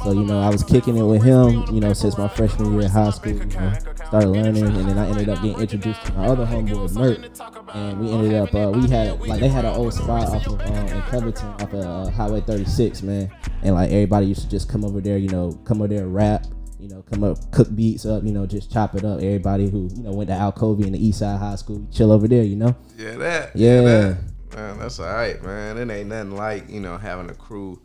So 0.04 0.14
you 0.14 0.24
know, 0.24 0.42
I 0.42 0.50
was 0.50 0.64
kicking 0.64 0.98
it 0.98 1.04
with 1.04 1.22
him. 1.22 1.64
You 1.72 1.80
know, 1.80 1.94
since 1.94 2.18
my 2.18 2.28
freshman 2.28 2.74
year 2.74 2.82
in 2.82 2.90
high 2.90 3.12
school. 3.12 3.34
You 3.34 3.46
know, 3.46 3.74
started 4.10 4.30
learning, 4.30 4.66
and 4.66 4.90
then 4.90 4.98
I 4.98 5.08
ended 5.08 5.30
up 5.30 5.44
getting 5.44 5.62
introduced 5.62 6.04
to 6.08 6.14
my 6.14 6.26
other 6.26 6.44
homeboy 6.44 6.92
Mert, 6.96 7.40
and 7.76 8.00
we 8.00 8.12
ended 8.12 8.34
up 8.34 8.56
uh, 8.56 8.72
we 8.72 8.90
had 8.90 9.22
like 9.22 9.40
they 9.40 9.48
had 9.48 9.66
an 9.66 9.76
old 9.76 9.94
spot 9.94 10.30
off 10.30 10.48
of 10.48 10.60
um, 10.62 10.88
in 10.88 11.02
Covington 11.04 11.48
off 11.48 11.74
of 11.74 11.86
uh, 11.86 12.10
Highway 12.10 12.42
36, 12.42 13.04
man, 13.04 13.30
and 13.62 13.76
like 13.76 13.92
everybody 13.92 14.26
used 14.26 14.42
to 14.42 14.50
just 14.50 14.68
come 14.68 14.84
over 14.84 15.00
there. 15.02 15.20
You 15.20 15.30
know, 15.30 15.52
come 15.66 15.82
over 15.82 15.90
there 15.90 16.06
and 16.06 16.16
rap 16.16 16.48
you 16.80 16.90
know, 16.90 17.04
come 17.04 17.24
up, 17.24 17.52
cook 17.52 17.74
beats 17.76 18.06
up, 18.06 18.24
you 18.24 18.32
know, 18.32 18.46
just 18.46 18.72
chop 18.72 18.96
it 18.96 19.04
up. 19.04 19.18
Everybody 19.18 19.70
who, 19.70 19.90
you 19.96 20.04
know, 20.04 20.12
went 20.12 20.30
to 20.30 20.36
Alcovy 20.36 20.86
in 20.86 20.94
the 20.94 21.06
East 21.06 21.20
Side 21.20 21.38
High 21.38 21.56
School, 21.56 21.86
chill 21.92 22.12
over 22.12 22.28
there, 22.28 22.44
you 22.44 22.56
know? 22.56 22.76
Yeah, 22.98 23.16
that. 23.18 23.56
Yeah. 23.56 23.82
that. 23.82 24.18
Man, 24.56 24.80
that's 24.80 25.00
all 25.00 25.14
right, 25.14 25.42
man. 25.44 25.78
It 25.78 25.94
ain't 25.94 26.10
nothing 26.10 26.36
like, 26.36 26.70
you 26.70 26.80
know, 26.80 26.98
having 26.98 27.30
a 27.30 27.34
crew 27.34 27.82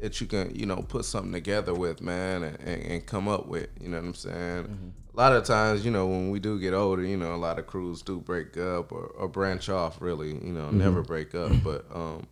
that 0.00 0.20
you 0.20 0.26
can, 0.26 0.54
you 0.54 0.66
know, 0.66 0.76
put 0.76 1.04
something 1.04 1.32
together 1.32 1.74
with, 1.74 2.00
man, 2.00 2.42
and, 2.42 2.60
and, 2.60 2.82
and 2.82 3.06
come 3.06 3.28
up 3.28 3.46
with. 3.46 3.68
You 3.80 3.88
know 3.90 3.98
what 3.98 4.06
I'm 4.06 4.14
saying? 4.14 4.94
A 5.12 5.16
lot 5.16 5.32
of 5.32 5.44
times, 5.44 5.84
you 5.84 5.90
know, 5.90 6.06
when 6.06 6.30
we 6.30 6.38
do 6.38 6.58
get 6.58 6.74
older, 6.74 7.04
you 7.04 7.16
know, 7.16 7.34
a 7.34 7.36
lot 7.36 7.58
of 7.58 7.66
crews 7.66 8.02
do 8.02 8.20
break 8.20 8.56
up 8.56 8.92
or, 8.92 9.06
or 9.06 9.28
branch 9.28 9.68
off, 9.68 10.00
really, 10.00 10.28
you 10.28 10.52
know, 10.52 10.70
never 10.70 11.02
break 11.02 11.34
up. 11.34 11.52
But 11.62 11.86
um, 11.92 12.26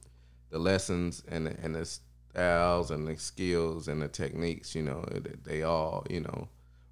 the 0.50 0.58
lessons 0.58 1.22
and 1.28 1.48
and 1.62 1.74
the 1.74 1.98
styles 2.36 2.90
and 2.90 3.06
the 3.08 3.16
skills 3.16 3.88
and 3.88 4.02
the 4.02 4.08
techniques, 4.08 4.74
you 4.74 4.82
know, 4.82 5.04
they, 5.10 5.32
they 5.44 5.62
all, 5.62 6.06
you 6.10 6.20
know, 6.20 6.48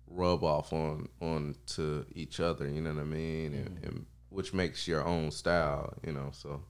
rub 0.08 0.42
off 0.42 0.72
on 0.72 1.08
on 1.20 1.54
to 1.66 2.06
each 2.14 2.40
other. 2.40 2.66
You 2.68 2.80
know 2.80 2.94
what 2.94 3.00
I 3.00 3.04
mean? 3.04 3.54
And, 3.54 3.84
and 3.84 4.06
which 4.30 4.54
makes 4.54 4.88
your 4.88 5.04
own 5.06 5.30
style. 5.30 5.92
You 6.06 6.12
know, 6.12 6.30
so 6.32 6.62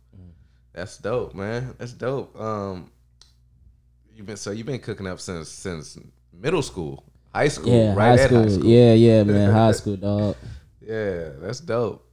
that's 0.72 0.98
dope, 0.98 1.34
man. 1.34 1.74
That's 1.78 1.92
dope. 1.92 2.38
Um, 2.40 2.90
you've 4.14 4.26
been 4.26 4.36
so 4.36 4.50
you've 4.50 4.66
been 4.66 4.80
cooking 4.80 5.06
up 5.06 5.20
since 5.20 5.48
since 5.48 5.96
middle 6.32 6.62
school, 6.62 7.04
high 7.32 7.48
school, 7.48 7.72
Yeah, 7.72 7.94
right 7.94 8.18
high 8.18 8.24
at 8.24 8.28
school. 8.28 8.42
high 8.42 8.48
school. 8.48 8.66
Yeah, 8.66 8.94
yeah, 8.94 9.22
man, 9.22 9.50
high 9.62 9.72
school, 9.72 9.96
dog. 9.96 10.36
Yeah, 10.80 11.30
that's 11.38 11.60
dope. 11.60 12.04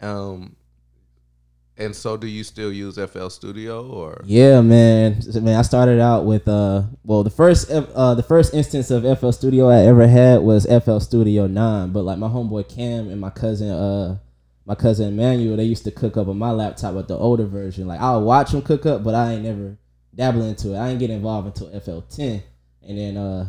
Um, 0.00 0.56
and 1.76 1.96
so 1.96 2.16
do 2.16 2.26
you 2.26 2.44
still 2.44 2.72
use 2.72 2.96
FL 2.96 3.28
Studio 3.28 3.86
or? 3.86 4.20
Yeah, 4.24 4.60
man. 4.60 5.20
Man, 5.34 5.58
I 5.58 5.62
started 5.62 6.00
out 6.00 6.24
with 6.26 6.46
uh, 6.46 6.82
well, 7.04 7.22
the 7.22 7.30
first 7.30 7.70
uh, 7.70 8.14
the 8.14 8.22
first 8.22 8.52
instance 8.52 8.90
of 8.90 9.02
FL 9.18 9.30
Studio 9.30 9.68
I 9.68 9.86
ever 9.86 10.06
had 10.06 10.42
was 10.42 10.66
FL 10.66 10.98
Studio 10.98 11.46
Nine. 11.46 11.92
But 11.92 12.02
like 12.02 12.18
my 12.18 12.28
homeboy 12.28 12.68
Cam 12.74 13.08
and 13.08 13.20
my 13.20 13.30
cousin 13.30 13.70
uh, 13.70 14.18
my 14.66 14.74
cousin 14.74 15.08
Emmanuel, 15.08 15.56
they 15.56 15.64
used 15.64 15.84
to 15.84 15.90
cook 15.90 16.16
up 16.16 16.28
on 16.28 16.38
my 16.38 16.50
laptop 16.50 16.94
with 16.94 17.08
the 17.08 17.16
older 17.16 17.46
version. 17.46 17.86
Like 17.86 18.00
I'll 18.00 18.22
watch 18.22 18.52
them 18.52 18.62
cook 18.62 18.84
up, 18.84 19.02
but 19.02 19.14
I 19.14 19.32
ain't 19.32 19.44
never 19.44 19.78
dabble 20.14 20.42
into 20.42 20.74
it. 20.74 20.78
I 20.78 20.90
ain't 20.90 20.98
get 20.98 21.10
involved 21.10 21.46
until 21.46 21.80
FL 21.80 22.00
Ten, 22.14 22.42
and 22.86 22.98
then 22.98 23.16
uh, 23.16 23.48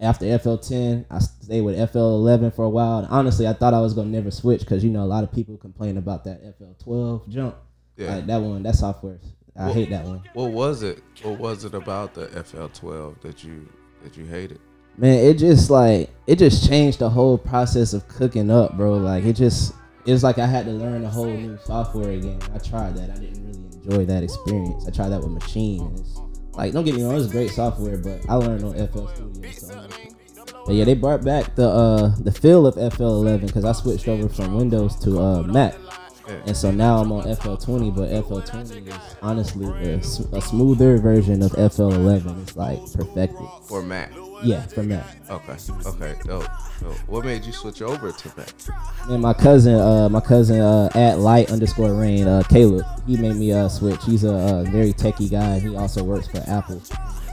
after 0.00 0.38
FL 0.38 0.56
Ten, 0.56 1.06
I 1.10 1.18
stayed 1.20 1.62
with 1.62 1.76
FL 1.90 1.98
Eleven 1.98 2.50
for 2.50 2.64
a 2.64 2.70
while. 2.70 2.98
And 2.98 3.08
honestly, 3.08 3.46
I 3.46 3.52
thought 3.54 3.74
I 3.74 3.80
was 3.80 3.94
gonna 3.94 4.08
never 4.10 4.30
switch 4.30 4.60
because 4.60 4.84
you 4.84 4.90
know 4.90 5.02
a 5.02 5.06
lot 5.06 5.24
of 5.24 5.32
people 5.32 5.56
complain 5.56 5.96
about 5.96 6.24
that 6.24 6.40
FL 6.58 6.74
Twelve 6.82 7.28
jump. 7.28 7.56
Yeah. 7.96 8.16
Like 8.16 8.26
that 8.26 8.40
one, 8.42 8.62
that 8.64 8.74
software. 8.76 9.18
I 9.58 9.66
Well- 9.66 9.74
hate 9.74 9.90
that 9.90 10.04
one. 10.04 10.22
What 10.34 10.52
was 10.52 10.82
it? 10.82 11.02
What 11.22 11.38
was 11.38 11.64
it 11.64 11.72
about 11.74 12.12
the 12.14 12.26
FL12 12.26 13.20
that 13.22 13.42
you 13.42 13.66
that 14.04 14.16
you 14.16 14.26
hated? 14.26 14.58
Man, 14.98 15.18
it 15.18 15.34
just 15.38 15.70
like 15.70 16.10
it 16.26 16.36
just 16.38 16.68
changed 16.68 16.98
the 16.98 17.08
whole 17.10 17.38
process 17.38 17.92
of 17.94 18.06
cooking 18.08 18.50
up, 18.50 18.76
bro. 18.76 18.94
Like 18.98 19.24
it 19.24 19.32
just 19.34 19.72
it's 20.04 20.22
like 20.22 20.38
I 20.38 20.46
had 20.46 20.66
to 20.66 20.72
learn 20.72 21.04
a 21.04 21.10
whole 21.10 21.26
new 21.26 21.58
software 21.64 22.10
again. 22.12 22.38
I 22.54 22.58
tried 22.58 22.96
that. 22.96 23.10
I 23.10 23.14
didn't 23.18 23.46
really 23.46 23.64
enjoy 23.82 24.04
that 24.06 24.22
experience. 24.22 24.86
I 24.86 24.90
tried 24.90 25.08
that 25.08 25.20
with 25.20 25.30
Maschine. 25.30 25.80
Like 26.56 26.72
don't 26.72 26.84
get 26.84 26.94
me 26.94 27.04
wrong, 27.04 27.16
it's 27.16 27.26
great 27.26 27.50
software, 27.50 27.98
but 27.98 28.20
I 28.28 28.34
learned 28.34 28.64
on 28.64 28.74
FL 28.88 29.06
Studio. 29.08 29.50
So. 29.52 29.88
But 30.66 30.74
yeah, 30.74 30.84
they 30.84 30.94
brought 30.94 31.22
back 31.24 31.54
the 31.54 31.68
uh 31.68 32.14
the 32.18 32.32
feel 32.32 32.66
of 32.66 32.74
FL11 32.74 33.46
because 33.46 33.64
I 33.64 33.72
switched 33.72 34.08
over 34.08 34.28
from 34.28 34.54
Windows 34.56 34.96
to 35.00 35.20
uh 35.20 35.42
Mac. 35.42 35.74
Yeah. 36.28 36.42
And 36.46 36.56
so 36.56 36.70
now 36.70 36.98
I'm 36.98 37.12
on 37.12 37.24
FL20, 37.24 37.94
but 37.94 38.08
FL20 38.10 38.88
is 38.88 39.16
honestly 39.22 39.66
the, 39.66 40.28
a 40.32 40.40
smoother 40.40 40.98
version 40.98 41.42
of 41.42 41.52
FL11. 41.52 42.42
It's 42.42 42.56
like 42.56 42.80
perfected. 42.92 43.46
For 43.68 43.82
Mac. 43.82 44.12
Yeah, 44.42 44.66
for 44.66 44.82
Mac. 44.82 45.06
Okay. 45.30 45.56
Okay. 45.86 46.14
Oh, 46.28 46.74
so 46.80 46.86
what 47.06 47.24
made 47.24 47.44
you 47.44 47.52
switch 47.52 47.80
over 47.80 48.10
to 48.10 48.32
Mac? 48.36 48.48
And 49.08 49.22
my 49.22 49.34
cousin, 49.34 49.74
uh, 49.74 50.08
my 50.08 50.20
cousin 50.20 50.60
uh, 50.60 50.90
at 50.94 51.20
light 51.20 51.50
underscore 51.50 51.94
rain, 51.94 52.26
uh, 52.26 52.42
Caleb, 52.48 52.84
he 53.06 53.16
made 53.16 53.36
me 53.36 53.52
uh, 53.52 53.68
switch. 53.68 54.02
He's 54.04 54.24
a, 54.24 54.34
uh 54.34 54.62
very 54.64 54.92
techie 54.92 55.30
guy. 55.30 55.56
and 55.56 55.62
He 55.62 55.76
also 55.76 56.02
works 56.02 56.26
for 56.26 56.42
Apple. 56.48 56.82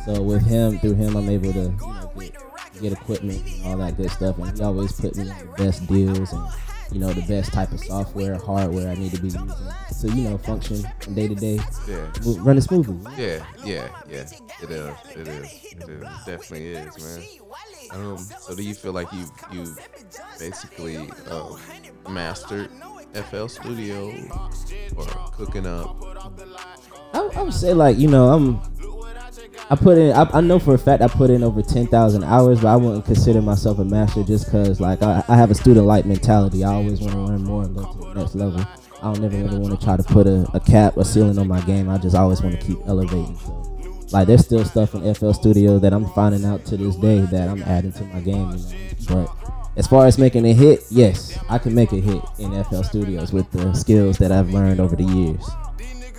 So 0.05 0.21
with 0.21 0.45
him, 0.45 0.79
through 0.79 0.95
him, 0.95 1.15
I'm 1.15 1.29
able 1.29 1.51
to 1.53 1.59
you 1.59 1.69
know, 1.69 2.12
get, 2.19 2.81
get 2.81 2.93
equipment 2.93 3.43
and 3.45 3.65
all 3.65 3.77
that 3.77 3.97
good 3.97 4.12
stuff. 4.12 4.38
And 4.38 4.55
he 4.57 4.63
always 4.63 4.91
put 4.93 5.15
me 5.15 5.29
on 5.29 5.38
the 5.39 5.53
best 5.57 5.88
deals 5.88 6.31
and 6.31 6.45
you 6.93 7.00
know 7.00 7.12
the 7.13 7.21
best 7.23 7.51
type 7.53 7.71
of 7.71 7.79
software, 7.79 8.38
hardware 8.38 8.89
I 8.89 8.95
need 8.95 9.12
to 9.13 9.21
be 9.21 9.27
using 9.27 9.50
to 10.01 10.07
you 10.09 10.29
know 10.29 10.38
function 10.38 10.85
day 11.13 11.27
to 11.27 11.35
day, 11.35 11.59
Yeah. 11.88 12.12
run 12.39 12.57
it 12.57 12.62
smoothly. 12.62 12.97
Yeah, 13.17 13.45
yeah, 13.63 13.88
yeah. 14.09 14.25
It 14.62 14.69
is. 14.71 14.93
It 15.15 15.27
is. 15.27 15.65
It 15.73 15.89
is. 15.89 16.25
definitely 16.25 16.67
is, 16.73 17.03
man. 17.03 17.23
Um, 17.91 18.17
so 18.17 18.55
do 18.55 18.63
you 18.63 18.73
feel 18.73 18.93
like 18.93 19.12
you 19.12 19.25
you 19.51 19.75
basically 20.39 20.97
um, 21.29 21.59
mastered 22.09 22.69
FL 23.29 23.47
Studio 23.47 24.12
or 24.95 25.05
cooking 25.31 25.65
up? 25.67 25.95
I, 27.13 27.29
I 27.35 27.41
would 27.43 27.53
say 27.53 27.73
like 27.73 27.97
you 27.97 28.07
know 28.07 28.29
I'm 28.29 28.62
I 29.70 29.75
put 29.75 29.98
in 29.98 30.12
I, 30.13 30.29
I 30.34 30.41
know 30.41 30.60
for 30.60 30.74
a 30.74 30.77
fact 30.77 31.01
I 31.01 31.08
put 31.08 31.29
in 31.29 31.43
over 31.43 31.62
ten 31.62 31.88
thousand 31.88 32.24
hours, 32.24 32.62
but 32.62 32.67
I 32.67 32.75
wouldn't 32.75 33.05
consider 33.05 33.41
myself 33.41 33.79
a 33.79 33.86
master 33.86 34.24
just 34.24 34.46
because 34.46 34.79
like 34.79 35.01
I, 35.01 35.24
I 35.27 35.36
have 35.36 35.51
a 35.51 35.55
student 35.55 35.86
like 35.86 36.05
mentality. 36.05 36.63
I 36.63 36.74
always 36.74 37.00
want 37.00 37.13
to 37.13 37.20
learn 37.20 37.43
more 37.43 37.63
and 37.63 37.75
go 37.75 37.84
to 37.91 37.98
the 38.00 38.13
next 38.13 38.36
level. 38.36 38.65
I 39.01 39.12
don't 39.12 39.22
never 39.22 39.38
really 39.38 39.58
want 39.58 39.77
to 39.77 39.86
try 39.86 39.98
to 39.98 40.03
put 40.03 40.27
a, 40.27 40.48
a 40.53 40.60
cap, 40.60 40.96
a 40.98 41.03
ceiling 41.03 41.38
on 41.38 41.48
my 41.48 41.62
game. 41.62 41.89
I 41.89 41.98
just 41.98 42.15
always 42.15 42.41
want 42.41 42.60
to 42.60 42.65
keep 42.65 42.77
elevating. 42.88 43.38
So 43.38 43.63
like 44.13 44.27
there's 44.27 44.46
still 44.46 44.63
stuff 44.63 44.93
in 44.93 45.13
FL 45.13 45.32
Studio 45.32 45.79
that 45.79 45.91
I'm 45.91 46.05
finding 46.10 46.46
out 46.46 46.65
to 46.65 46.77
this 46.77 46.96
day 46.98 47.20
that 47.20 47.50
I'm 47.50 47.63
adding 47.63 47.91
to 47.93 48.03
my 48.05 48.20
game. 48.20 48.51
You 48.51 48.58
know? 49.10 49.25
But 49.25 49.53
as 49.75 49.88
far 49.88 50.05
as 50.05 50.20
making 50.20 50.46
a 50.46 50.53
hit, 50.53 50.86
yes, 50.91 51.38
I 51.50 51.58
can 51.58 51.74
make 51.74 51.91
a 51.91 51.98
hit 51.98 52.22
in 52.38 52.63
FL 52.65 52.84
Studios 52.84 53.34
with 53.34 53.50
the 53.51 53.74
skills 53.74 54.20
that 54.20 54.32
I've 54.32 54.51
learned 54.51 54.79
over 54.79 54.96
the 54.96 55.03
years. 55.03 55.50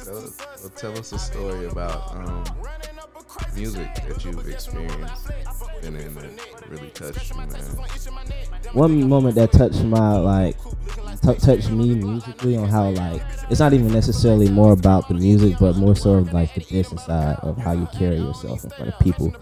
Well, 0.07 0.71
tell 0.77 0.99
us 0.99 1.13
a 1.13 1.19
story 1.19 1.67
about 1.67 2.17
um, 2.17 2.45
music 3.55 3.95
that 3.95 4.25
you've 4.25 4.49
experienced 4.49 5.31
and 5.83 5.97
then 5.97 6.15
that 6.15 6.69
really 6.69 6.91
touched 6.91 7.31
you, 7.31 7.37
man. 7.37 7.49
one 8.73 9.09
moment 9.09 9.35
that 9.35 9.53
touched 9.53 9.83
my 9.85 10.17
like 10.17 10.57
t- 11.23 11.35
touched 11.37 11.71
me 11.71 11.95
musically 11.95 12.57
on 12.57 12.69
how 12.69 12.89
like 12.91 13.23
it's 13.51 13.61
not 13.61 13.73
even 13.73 13.93
necessarily 13.93 14.49
more 14.51 14.73
about 14.73 15.07
the 15.09 15.15
music 15.15 15.57
but 15.61 15.77
more 15.77 15.95
so 15.95 16.15
of 16.15 16.33
like 16.33 16.53
the 16.55 16.61
business 16.71 17.05
side 17.05 17.37
of 17.43 17.57
how 17.59 17.73
you 17.73 17.87
carry 17.99 18.17
yourself 18.17 18.65
in 18.65 18.71
front 18.71 18.89
of 18.93 18.99
people 19.01 19.35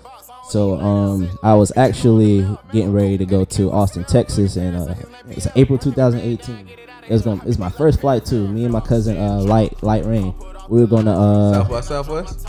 so 0.48 0.74
um 0.80 1.30
i 1.42 1.54
was 1.54 1.72
actually 1.76 2.40
getting 2.72 2.92
ready 2.92 3.16
to 3.16 3.24
go 3.24 3.44
to 3.44 3.70
austin 3.70 4.04
texas 4.04 4.56
and 4.56 4.76
uh 4.76 4.94
it's 5.28 5.46
april 5.54 5.78
2018 5.78 6.68
it's 7.08 7.22
gonna 7.24 7.40
it's 7.46 7.58
my 7.58 7.70
first 7.70 8.00
flight 8.00 8.24
too 8.24 8.48
me 8.48 8.64
and 8.64 8.72
my 8.72 8.80
cousin 8.80 9.16
uh 9.16 9.38
light 9.40 9.80
light 9.82 10.04
rain 10.04 10.34
we 10.68 10.80
were 10.80 10.86
gonna 10.86 11.12
uh 11.12 11.52
Southwest, 11.54 11.88
Southwest. 11.88 12.46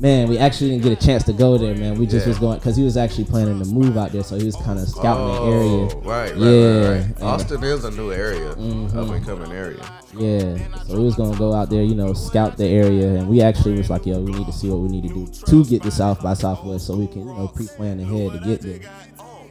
Man, 0.00 0.28
we 0.28 0.38
actually 0.38 0.70
didn't 0.70 0.84
get 0.84 0.92
a 1.02 1.06
chance 1.06 1.24
to 1.24 1.32
go 1.32 1.58
there, 1.58 1.74
man. 1.74 1.98
We 1.98 2.06
just 2.06 2.24
Yeah. 2.24 2.30
was 2.30 2.38
going 2.38 2.58
because 2.58 2.76
he 2.76 2.84
was 2.84 2.96
actually 2.96 3.24
planning 3.24 3.58
to 3.58 3.64
move 3.68 3.98
out 3.98 4.12
there, 4.12 4.22
so 4.22 4.36
he 4.38 4.44
was 4.46 4.54
kind 4.54 4.78
of 4.78 4.88
scouting 4.88 5.26
the 5.34 5.50
area. 5.56 5.68
Oh, 5.68 6.00
Right, 6.04 6.30
right, 6.30 6.36
Yeah, 6.38 6.88
right, 6.88 7.06
right. 7.20 7.22
Austin 7.22 7.64
is 7.64 7.84
a 7.84 7.90
new 7.90 8.12
area, 8.12 8.54
Mhm. 8.54 8.96
up 8.96 9.10
and 9.10 9.26
coming 9.26 9.50
area. 9.50 9.80
Yeah, 10.16 10.56
so 10.86 10.98
we 10.98 11.02
was 11.04 11.16
gonna 11.16 11.36
go 11.36 11.52
out 11.52 11.68
there, 11.68 11.82
you 11.82 11.96
know, 11.96 12.12
scout 12.12 12.56
the 12.56 12.66
area, 12.66 13.08
and 13.16 13.28
we 13.28 13.40
actually 13.42 13.76
was 13.76 13.90
like, 13.90 14.06
yo, 14.06 14.20
we 14.20 14.30
need 14.32 14.46
to 14.46 14.52
see 14.52 14.70
what 14.70 14.78
we 14.80 14.88
need 14.88 15.02
to 15.08 15.14
do 15.14 15.26
to 15.46 15.64
get 15.64 15.82
to 15.82 15.90
South 15.90 16.22
by 16.22 16.34
Southwest, 16.34 16.86
so 16.86 16.94
we 16.96 17.08
can, 17.08 17.22
you 17.22 17.34
know, 17.34 17.50
pre-plan 17.52 17.98
ahead 17.98 18.32
to 18.34 18.38
get 18.48 18.62
there. 18.62 18.78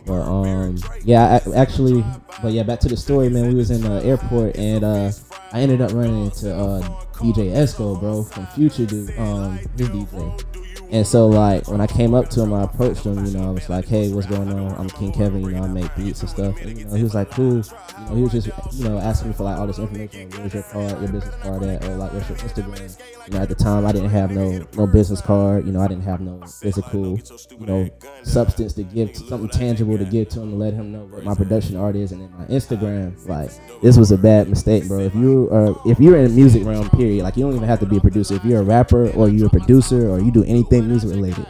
But 0.06 0.22
um, 0.22 0.78
yeah, 1.04 1.42
I, 1.46 1.56
actually, 1.58 2.06
but 2.42 2.54
yeah, 2.54 2.64
back 2.64 2.80
to 2.80 2.88
the 2.88 2.96
story, 2.96 3.28
man. 3.28 3.50
We 3.50 3.56
was 3.56 3.70
in 3.70 3.82
the 3.82 4.02
airport, 4.06 4.56
and 4.56 4.86
uh, 4.86 5.12
I 5.52 5.60
ended 5.60 5.82
up 5.82 5.92
running 5.92 6.24
into 6.26 6.56
uh, 6.56 6.82
DJ 7.20 7.52
Esco, 7.52 8.00
bro, 8.00 8.24
from 8.24 8.46
Future, 8.48 8.84
um, 9.20 9.58
his 9.78 9.90
DJ. 9.90 10.67
And 10.90 11.06
so 11.06 11.28
like 11.28 11.68
when 11.68 11.82
I 11.82 11.88
came 11.88 12.14
up 12.14 12.30
to 12.30 12.42
him, 12.42 12.54
I 12.54 12.64
approached 12.64 13.06
him. 13.06 13.26
You 13.26 13.34
know, 13.34 13.50
I 13.50 13.52
was 13.52 13.68
like, 13.70 13.86
"Hey, 13.86 14.12
what's 14.14 14.28
going 14.28 14.50
on? 14.50 14.74
I'm 14.80 14.90
King 14.90 15.12
Kevin. 15.12 15.42
You 15.42 15.52
know, 15.52 15.64
I 15.64 15.68
make 15.68 15.94
beats 15.96 16.22
and 16.22 16.30
stuff." 16.30 16.60
And 16.62 16.78
you 16.78 16.86
know, 16.86 16.96
he 16.96 17.04
was 17.04 17.14
like, 17.14 17.30
"Cool." 17.32 17.56
You 17.56 18.06
know, 18.06 18.16
he 18.16 18.22
was 18.22 18.32
just 18.32 18.48
you 18.74 18.88
know 18.88 18.98
asking 18.98 19.30
me 19.30 19.34
for 19.34 19.44
like 19.44 19.58
all 19.58 19.68
this 19.68 19.80
information. 19.80 20.30
Where's 20.32 20.54
your 20.54 20.64
card? 20.64 21.02
Your 21.02 21.12
business 21.12 21.36
card 21.44 21.64
at? 21.64 21.84
Or 21.84 21.96
like, 21.96 22.14
what's 22.14 22.30
your 22.30 22.38
Instagram? 22.38 23.02
You 23.28 23.34
know, 23.34 23.42
at 23.42 23.50
the 23.50 23.56
time, 23.56 23.86
I 23.86 23.92
didn't 23.92 24.10
have 24.12 24.32
no 24.32 24.66
no 24.78 24.88
business 24.88 25.20
card. 25.20 25.66
You 25.66 25.74
know, 25.74 25.82
I 25.82 25.88
didn't 25.88 26.04
have 26.04 26.22
no 26.22 26.40
physical 26.46 27.20
you 27.60 27.66
know 27.66 27.90
substance 28.24 28.72
to 28.74 28.84
give, 28.84 29.12
to, 29.14 29.20
something 29.28 29.50
tangible 29.50 29.98
to 29.98 30.06
give 30.06 30.30
to 30.30 30.42
him 30.42 30.52
to 30.52 30.56
let 30.56 30.74
him 30.74 30.94
know 30.94 31.06
what 31.06 31.24
my 31.26 31.36
production 31.36 31.76
art 31.76 31.98
is. 31.98 32.14
And 32.14 32.22
then 32.22 32.32
my 32.38 32.46
Instagram, 32.46 33.28
like 33.28 33.52
this 33.82 33.98
was 33.98 34.12
a 34.12 34.18
bad 34.18 34.48
mistake, 34.48 34.88
bro. 34.88 35.00
If 35.00 35.16
you 35.16 35.50
are 35.52 35.76
if 35.86 36.00
you're 36.00 36.18
in 36.18 36.24
the 36.24 36.30
music 36.30 36.64
realm, 36.64 36.90
period, 36.92 37.24
like 37.24 37.36
you 37.36 37.44
don't 37.44 37.56
even 37.56 37.68
have 37.68 37.82
to 37.82 37.86
be 37.86 37.98
a 37.98 38.02
producer. 38.02 38.36
If 38.36 38.46
you're 38.46 38.62
a 38.62 38.64
rapper 38.64 39.10
or 39.12 39.28
you're 39.28 39.48
a 39.48 39.50
producer 39.50 40.10
or 40.10 40.22
you 40.22 40.32
do 40.32 40.46
anything 40.46 40.77
music 40.84 41.12
related, 41.12 41.46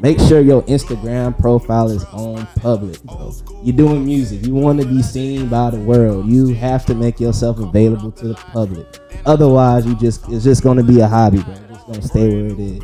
make 0.00 0.18
sure 0.20 0.40
your 0.40 0.62
Instagram 0.62 1.38
profile 1.38 1.90
is 1.90 2.04
on 2.06 2.46
public, 2.56 3.02
bro. 3.02 3.32
You're 3.62 3.76
doing 3.76 4.04
music. 4.04 4.44
You 4.46 4.54
want 4.54 4.80
to 4.80 4.86
be 4.86 5.02
seen 5.02 5.48
by 5.48 5.70
the 5.70 5.80
world. 5.80 6.26
You 6.26 6.54
have 6.54 6.86
to 6.86 6.94
make 6.94 7.20
yourself 7.20 7.58
available 7.58 8.12
to 8.12 8.28
the 8.28 8.34
public. 8.34 8.86
Otherwise, 9.26 9.86
you 9.86 9.94
just 9.96 10.28
it's 10.28 10.44
just 10.44 10.62
gonna 10.62 10.82
be 10.82 11.00
a 11.00 11.08
hobby, 11.08 11.42
bro. 11.42 11.54
It's 11.70 11.84
gonna 11.84 12.02
stay 12.02 12.28
where 12.28 12.46
it 12.46 12.58
is. 12.58 12.82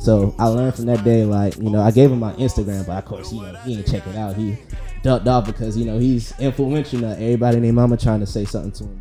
So 0.00 0.34
I 0.38 0.46
learned 0.46 0.74
from 0.76 0.86
that 0.86 1.04
day, 1.04 1.24
like, 1.26 1.58
you 1.58 1.68
know, 1.68 1.82
I 1.82 1.90
gave 1.90 2.10
him 2.10 2.20
my 2.20 2.32
Instagram, 2.32 2.86
but 2.86 2.96
of 2.96 3.04
course, 3.04 3.32
you 3.32 3.42
know, 3.42 3.52
he 3.64 3.76
didn't 3.76 3.92
check 3.92 4.06
it 4.06 4.16
out. 4.16 4.34
He 4.34 4.56
ducked 5.02 5.28
off 5.28 5.44
because, 5.44 5.76
you 5.76 5.84
know, 5.84 5.98
he's 5.98 6.32
influential 6.40 7.00
now. 7.00 7.12
Everybody 7.12 7.60
their 7.60 7.72
mama 7.74 7.98
trying 7.98 8.20
to 8.20 8.26
say 8.26 8.46
something 8.46 8.72
to 8.72 8.84
him. 8.84 9.00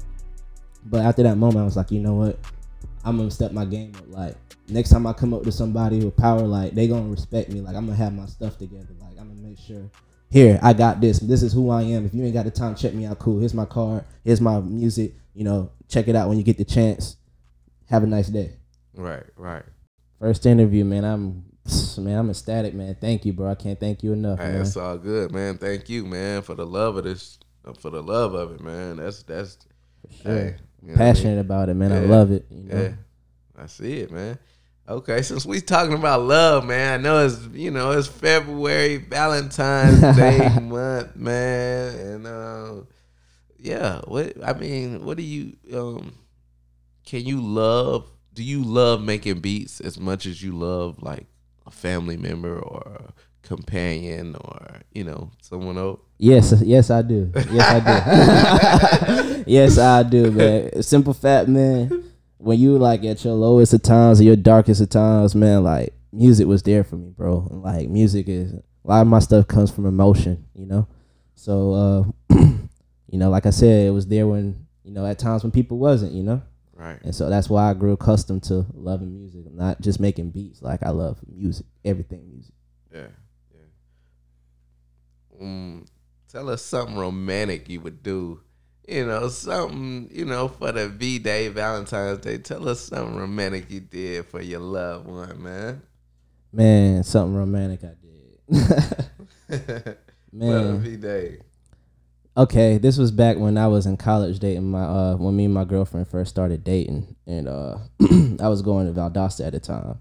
But 0.86 1.05
after 1.05 1.24
that 1.24 1.38
moment, 1.38 1.60
I 1.60 1.63
was 1.63 1.77
like, 1.77 1.91
you 1.91 2.01
know 2.01 2.15
what? 2.15 2.39
I'm 3.03 3.18
gonna 3.18 3.32
step 3.32 3.51
my 3.51 3.65
game 3.65 3.94
up. 3.98 4.06
Like 4.08 4.36
next 4.68 4.89
time 4.89 5.08
I 5.08 5.13
come 5.13 5.34
up 5.34 5.44
to 5.44 5.51
somebody 5.51 6.03
with 6.03 6.15
power, 6.18 6.41
like 6.41 6.74
they 6.74 6.88
gonna 6.88 7.10
respect 7.10 7.50
me. 7.50 7.62
Like 7.62 7.75
I'm 7.75 7.86
gonna 7.86 7.98
have 7.98 8.13
my 8.13 8.25
stuff 8.25 8.58
together. 8.58 8.88
Like 9.00 9.18
I'm 9.20 9.29
gonna 9.29 9.48
make 9.48 9.60
sure. 9.60 9.89
Here, 10.32 10.60
I 10.62 10.74
got 10.74 11.01
this. 11.01 11.18
This 11.20 11.41
is 11.41 11.53
who 11.53 11.72
I 11.72 11.82
am. 11.82 12.06
If 12.06 12.13
you 12.13 12.24
ain't 12.24 12.36
got 12.36 12.46
the 12.46 12.51
time, 12.51 12.75
check 12.75 12.94
me 12.94 13.06
out. 13.06 13.18
Cool. 13.18 13.39
Here's 13.39 13.56
my 13.56 13.65
card. 13.65 14.03
Here's 14.24 14.39
my 14.41 14.60
music. 14.60 15.15
You 15.34 15.44
know, 15.44 15.72
check 15.88 16.08
it 16.08 16.15
out 16.15 16.29
when 16.29 16.38
you 16.38 16.44
get 16.44 16.58
the 16.58 16.65
chance. 16.65 17.18
Have 17.88 18.03
a 18.03 18.08
nice 18.08 18.27
day. 18.27 18.58
Right, 18.94 19.24
right. 19.38 19.63
First 20.20 20.46
interview, 20.46 20.86
man. 20.86 21.03
I'm 21.03 21.46
man, 21.98 22.20
I'm 22.20 22.29
ecstatic, 22.29 22.74
man. 22.75 22.96
Thank 23.01 23.25
you, 23.25 23.34
bro. 23.34 23.50
I 23.50 23.56
can't 23.56 23.79
thank 23.79 24.03
you 24.03 24.13
enough, 24.13 24.39
Hey, 24.39 24.51
man. 24.51 24.62
it's 24.62 24.77
all 24.77 24.98
good, 24.98 25.32
man. 25.32 25.58
Thank 25.58 25.89
you, 25.89 26.06
man, 26.06 26.41
for 26.44 26.53
the 26.56 26.65
love 26.65 26.98
of 26.98 27.06
this, 27.06 27.39
for 27.79 27.89
the 27.89 28.01
love 28.03 28.34
of 28.36 28.51
it, 28.51 28.62
man. 28.62 28.98
That's 28.98 29.24
that's 29.24 29.58
Sure. 30.22 30.32
hey, 30.34 30.56
you 30.81 30.89
know 30.89 30.93
what 30.93 31.01
I 31.01 31.05
mean? 31.05 31.13
Passionate 31.13 31.39
about 31.39 31.69
it, 31.69 31.74
man. 31.75 31.91
I 31.91 32.00
love 32.00 32.31
it. 32.31 32.45
You 32.50 32.63
know? 32.63 32.81
Yeah, 32.81 32.91
I 33.57 33.65
see 33.67 34.00
it, 34.00 34.12
man. 34.12 34.38
Okay, 34.88 35.21
since 35.21 35.45
we 35.45 35.62
talking 35.62 35.93
about 35.93 36.21
love, 36.21 36.65
man, 36.65 37.00
I 37.00 37.03
know 37.03 37.24
it's 37.24 37.48
you 37.53 37.69
know 37.69 37.91
it's 37.91 38.07
February, 38.07 38.98
Valentine's 38.98 40.00
Day 40.17 40.50
month, 40.59 41.15
man, 41.15 41.95
and 41.95 42.27
uh, 42.27 42.74
yeah, 43.59 44.01
what 44.05 44.33
I 44.43 44.53
mean, 44.53 45.05
what 45.05 45.17
do 45.17 45.24
you 45.24 45.57
um, 45.74 46.15
can 47.05 47.24
you 47.24 47.39
love? 47.39 48.09
Do 48.33 48.43
you 48.43 48.63
love 48.63 49.01
making 49.01 49.41
beats 49.41 49.79
as 49.79 50.00
much 50.00 50.25
as 50.25 50.41
you 50.41 50.53
love 50.53 51.03
like 51.03 51.27
a 51.67 51.71
family 51.71 52.17
member 52.17 52.57
or 52.57 52.81
a 53.09 53.13
companion 53.50 54.36
or 54.36 54.82
you 54.94 55.03
know 55.03 55.32
someone 55.41 55.77
else? 55.77 56.00
Yes, 56.18 56.53
yes, 56.63 56.89
I 56.91 57.01
do. 57.01 57.32
Yes, 57.51 57.86
I 57.88 59.34
do. 59.34 59.44
yes, 59.48 59.77
I 59.77 60.03
do, 60.03 60.32
man. 60.32 60.84
Simple 60.84 61.13
fact, 61.13 61.50
man. 61.50 62.03
When 62.38 62.60
you 62.60 62.77
like 62.77 63.03
at 63.03 63.25
your 63.25 63.34
lowest 63.34 63.74
of 63.74 63.82
times 63.82 64.22
or 64.22 64.24
your 64.24 64.36
darkest 64.36 64.82
of 64.82 64.89
times, 64.89 65.36
man, 65.36 65.63
like 65.63 65.94
music 66.13 66.48
was 66.48 66.63
there 66.63 66.84
for 66.84 66.96
me, 66.96 67.10
bro. 67.10 67.48
And, 67.50 67.62
Like 67.63 67.89
music 67.89 68.27
is 68.29 68.53
a 68.53 68.62
lot 68.84 69.01
of 69.01 69.08
my 69.08 69.20
stuff 69.20 69.48
comes 69.48 69.72
from 69.72 69.86
emotion, 69.86 70.46
you 70.53 70.65
know. 70.65 70.88
So, 71.36 72.13
uh, 72.29 72.36
you 73.08 73.18
know, 73.18 73.29
like 73.29 73.46
I 73.46 73.50
said, 73.51 73.88
it 73.88 73.91
was 73.91 74.08
there 74.08 74.27
when 74.27 74.68
you 74.84 74.91
know 74.91 75.06
at 75.06 75.20
times 75.20 75.44
when 75.44 75.51
people 75.51 75.79
wasn't, 75.79 76.13
you 76.13 76.24
know. 76.24 76.41
Right. 76.75 77.00
And 77.03 77.13
so 77.13 77.29
that's 77.29 77.50
why 77.50 77.70
I 77.70 77.74
grew 77.74 77.91
accustomed 77.94 78.44
to 78.44 78.65
loving 78.74 79.13
music, 79.13 79.51
not 79.51 79.82
just 79.82 80.00
making 80.00 80.29
beats. 80.32 80.62
Like 80.62 80.82
I 80.84 80.91
love 80.91 81.20
music, 81.27 81.65
everything 81.84 82.29
music. 82.29 82.53
Yeah, 82.94 83.08
Um, 85.39 85.86
tell 86.31 86.50
us 86.50 86.62
something 86.62 86.98
romantic 86.98 87.69
you 87.69 87.81
would 87.81 88.03
do. 88.03 88.41
You 88.88 89.05
know, 89.05 89.29
something, 89.29 90.10
you 90.12 90.25
know, 90.25 90.48
for 90.48 90.72
the 90.72 90.89
V 90.89 91.19
Day, 91.19 91.50
Valentine's 91.50 92.19
Day. 92.19 92.39
Tell 92.39 92.67
us 92.67 92.81
something 92.81 93.15
romantic 93.15 93.69
you 93.69 93.81
did 93.81 94.25
for 94.25 94.41
your 94.41 94.62
loved 94.62 95.08
one, 95.08 95.43
man. 95.43 95.81
Man, 96.51 97.03
something 97.03 97.36
romantic 97.36 97.81
I 97.84 97.93
did. 97.93 98.10
Man. 100.31 100.81
V 100.81 100.96
Day. 100.96 101.38
Okay, 102.38 102.77
this 102.77 102.98
was 102.98 103.12
back 103.12 103.38
when 103.38 103.58
I 103.58 103.67
was 103.67 103.86
in 103.86 103.98
college 103.98 104.39
dating 104.39 104.72
my 104.72 104.84
uh 104.84 105.15
when 105.17 105.36
me 105.36 105.46
and 105.46 105.53
my 105.53 105.65
girlfriend 105.65 106.08
first 106.08 106.29
started 106.29 106.63
dating 106.63 107.15
and 107.27 107.48
uh 107.48 107.77
I 108.39 108.48
was 108.48 108.62
going 108.62 108.88
to 108.88 109.00
Valdosta 109.00 109.48
at 109.48 109.53
the 109.53 109.60
time. 109.60 110.00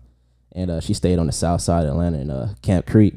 And 0.52 0.70
uh 0.70 0.80
she 0.80 0.94
stayed 0.94 1.18
on 1.18 1.26
the 1.26 1.32
south 1.32 1.62
side 1.62 1.84
of 1.84 1.90
Atlanta 1.90 2.18
in 2.18 2.30
uh 2.30 2.54
Camp 2.62 2.86
Creek. 2.86 3.16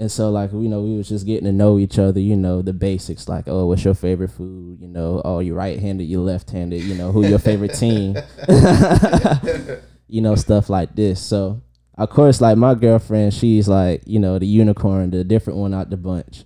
And 0.00 0.10
so 0.10 0.30
like 0.30 0.50
you 0.52 0.68
know, 0.68 0.80
we 0.80 0.96
was 0.96 1.10
just 1.10 1.26
getting 1.26 1.44
to 1.44 1.52
know 1.52 1.78
each 1.78 1.98
other, 1.98 2.20
you 2.20 2.34
know, 2.34 2.62
the 2.62 2.72
basics 2.72 3.28
like, 3.28 3.44
oh, 3.46 3.66
what's 3.66 3.84
your 3.84 3.92
favorite 3.92 4.30
food? 4.30 4.80
You 4.80 4.88
know, 4.88 5.20
oh 5.26 5.40
you 5.40 5.54
right 5.54 5.78
handed, 5.78 6.04
you 6.04 6.22
left 6.22 6.50
handed, 6.50 6.82
you 6.82 6.94
know, 6.94 7.12
who 7.12 7.26
your 7.26 7.38
favorite 7.38 7.74
team. 7.74 8.16
you 10.08 10.22
know, 10.22 10.36
stuff 10.36 10.70
like 10.70 10.96
this. 10.96 11.20
So 11.20 11.60
of 11.98 12.08
course, 12.08 12.40
like 12.40 12.56
my 12.56 12.74
girlfriend, 12.74 13.34
she's 13.34 13.68
like, 13.68 14.02
you 14.06 14.18
know, 14.18 14.38
the 14.38 14.46
unicorn, 14.46 15.10
the 15.10 15.22
different 15.22 15.58
one 15.58 15.74
out 15.74 15.90
the 15.90 15.98
bunch. 15.98 16.44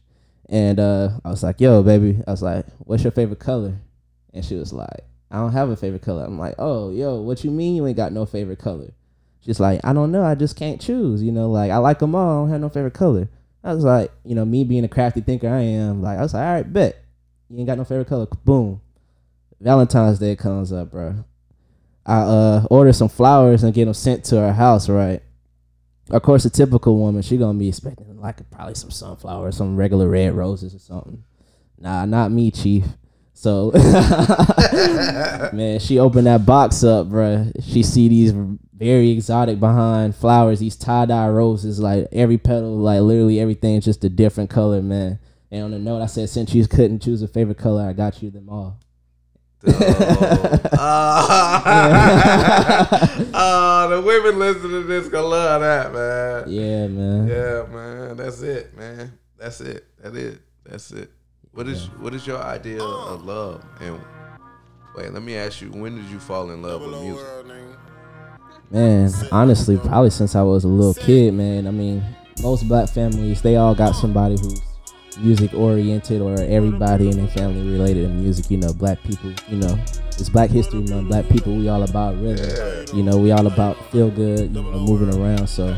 And 0.48 0.80
uh, 0.80 1.10
I 1.24 1.30
was 1.30 1.44
like, 1.44 1.60
yo, 1.60 1.84
baby. 1.84 2.18
I 2.26 2.32
was 2.32 2.42
like, 2.42 2.66
what's 2.78 3.04
your 3.04 3.12
favorite 3.12 3.38
color? 3.38 3.76
And 4.32 4.44
she 4.44 4.56
was 4.56 4.72
like, 4.72 5.04
I 5.30 5.36
don't 5.36 5.52
have 5.52 5.70
a 5.70 5.76
favorite 5.76 6.02
color. 6.02 6.24
I'm 6.24 6.40
like, 6.40 6.56
oh, 6.58 6.90
yo, 6.90 7.20
what 7.20 7.44
you 7.44 7.52
mean 7.52 7.76
you 7.76 7.86
ain't 7.86 7.96
got 7.96 8.12
no 8.12 8.26
favorite 8.26 8.58
color? 8.58 8.90
She's 9.42 9.60
like, 9.60 9.80
I 9.84 9.92
don't 9.92 10.10
know. 10.10 10.24
I 10.24 10.34
just 10.34 10.56
can't 10.56 10.80
choose. 10.80 11.22
You 11.22 11.30
know, 11.30 11.48
like 11.50 11.70
I 11.70 11.76
like 11.76 12.00
them 12.00 12.16
all. 12.16 12.38
I 12.38 12.40
don't 12.42 12.50
have 12.50 12.60
no 12.60 12.68
favorite 12.68 12.94
color. 12.94 13.28
I 13.64 13.72
was 13.72 13.82
like, 13.82 14.12
you 14.24 14.34
know, 14.34 14.44
me 14.44 14.62
being 14.62 14.84
a 14.84 14.88
crafty 14.88 15.22
thinker 15.22 15.48
I 15.48 15.60
am, 15.60 16.02
like 16.02 16.18
I 16.18 16.22
was 16.22 16.34
like, 16.34 16.46
all 16.46 16.52
right, 16.52 16.72
bet. 16.72 17.02
You 17.48 17.58
ain't 17.58 17.66
got 17.66 17.78
no 17.78 17.84
favorite 17.84 18.08
color. 18.08 18.26
Boom. 18.44 18.80
Valentine's 19.60 20.18
Day 20.18 20.36
comes 20.36 20.72
up, 20.72 20.90
bro. 20.90 21.24
I 22.04 22.16
uh 22.18 22.66
order 22.70 22.92
some 22.92 23.08
flowers 23.08 23.62
and 23.62 23.72
get 23.72 23.86
them 23.86 23.94
sent 23.94 24.24
to 24.24 24.36
her 24.36 24.52
house, 24.52 24.90
right? 24.90 25.22
Of 26.10 26.22
course, 26.22 26.44
a 26.44 26.50
typical 26.50 26.98
woman, 26.98 27.22
she 27.22 27.38
gonna 27.38 27.58
be 27.58 27.68
expecting 27.68 28.20
like 28.20 28.50
probably 28.50 28.74
some 28.74 28.90
sunflowers, 28.90 29.56
some 29.56 29.76
regular 29.76 30.08
red 30.08 30.34
roses 30.34 30.74
or 30.74 30.78
something. 30.78 31.24
Nah, 31.78 32.04
not 32.04 32.30
me, 32.30 32.50
chief. 32.50 32.84
So, 33.32 33.72
man, 35.52 35.80
she 35.80 35.98
opened 35.98 36.26
that 36.26 36.44
box 36.44 36.84
up, 36.84 37.08
bruh. 37.08 37.50
She 37.64 37.82
see 37.82 38.08
these 38.08 38.34
very 38.76 39.10
exotic 39.10 39.60
behind 39.60 40.16
flowers, 40.16 40.60
these 40.60 40.76
tie 40.76 41.06
dye 41.06 41.28
roses, 41.28 41.78
like 41.78 42.08
every 42.12 42.38
petal, 42.38 42.76
like 42.76 43.00
literally 43.00 43.38
everything, 43.40 43.76
is 43.76 43.84
just 43.84 44.04
a 44.04 44.08
different 44.08 44.50
color, 44.50 44.82
man. 44.82 45.18
And 45.50 45.64
on 45.64 45.70
the 45.70 45.78
note, 45.78 46.02
I 46.02 46.06
said, 46.06 46.28
since 46.28 46.52
you 46.54 46.66
couldn't 46.66 47.00
choose 47.00 47.22
a 47.22 47.28
favorite 47.28 47.58
color, 47.58 47.86
I 47.88 47.92
got 47.92 48.22
you 48.22 48.30
them 48.30 48.48
all. 48.48 48.80
Oh, 49.66 49.72
oh, 53.32 53.88
the 53.90 54.02
women 54.02 54.38
listening 54.38 54.72
to 54.72 54.82
this 54.82 55.08
gonna 55.08 55.26
love 55.26 55.60
that, 55.62 55.92
man. 55.92 56.44
Yeah, 56.48 56.86
man. 56.88 57.28
Yeah, 57.28 57.64
man. 57.72 58.16
That's 58.16 58.42
it, 58.42 58.76
man. 58.76 59.18
That's 59.38 59.60
it. 59.60 59.86
That 60.02 60.14
it. 60.16 60.40
That's 60.64 60.90
it. 60.90 61.10
What 61.52 61.68
is 61.68 61.86
what 61.98 62.14
is 62.14 62.26
your 62.26 62.42
idea 62.42 62.82
of 62.82 63.24
love? 63.24 63.64
And 63.80 64.00
wait, 64.96 65.12
let 65.12 65.22
me 65.22 65.36
ask 65.36 65.62
you, 65.62 65.70
when 65.70 65.96
did 65.96 66.06
you 66.06 66.18
fall 66.18 66.50
in 66.50 66.60
love 66.60 66.82
with 66.82 67.00
music? 67.00 67.24
Man, 68.70 69.12
honestly, 69.30 69.76
probably 69.76 70.10
since 70.10 70.34
I 70.34 70.42
was 70.42 70.64
a 70.64 70.68
little 70.68 70.94
kid, 70.94 71.34
man. 71.34 71.66
I 71.66 71.70
mean, 71.70 72.02
most 72.42 72.66
black 72.66 72.88
families, 72.88 73.42
they 73.42 73.56
all 73.56 73.74
got 73.74 73.92
somebody 73.92 74.36
who's 74.40 74.60
music 75.18 75.54
oriented 75.54 76.20
or 76.20 76.34
everybody 76.40 77.08
in 77.08 77.16
their 77.18 77.28
family 77.28 77.70
related 77.70 78.08
to 78.08 78.08
music. 78.08 78.50
You 78.50 78.58
know, 78.58 78.72
black 78.72 79.00
people, 79.02 79.32
you 79.48 79.58
know, 79.58 79.78
it's 80.18 80.28
Black 80.28 80.50
History 80.50 80.80
Month. 80.80 81.08
Black 81.08 81.28
people, 81.28 81.54
we 81.54 81.68
all 81.68 81.82
about 81.82 82.20
rhythm. 82.20 82.86
You 82.96 83.02
know, 83.04 83.18
we 83.18 83.30
all 83.30 83.46
about 83.46 83.76
feel 83.90 84.10
good, 84.10 84.40
you 84.54 84.62
know, 84.62 84.72
moving 84.72 85.14
around. 85.20 85.46
So 85.46 85.76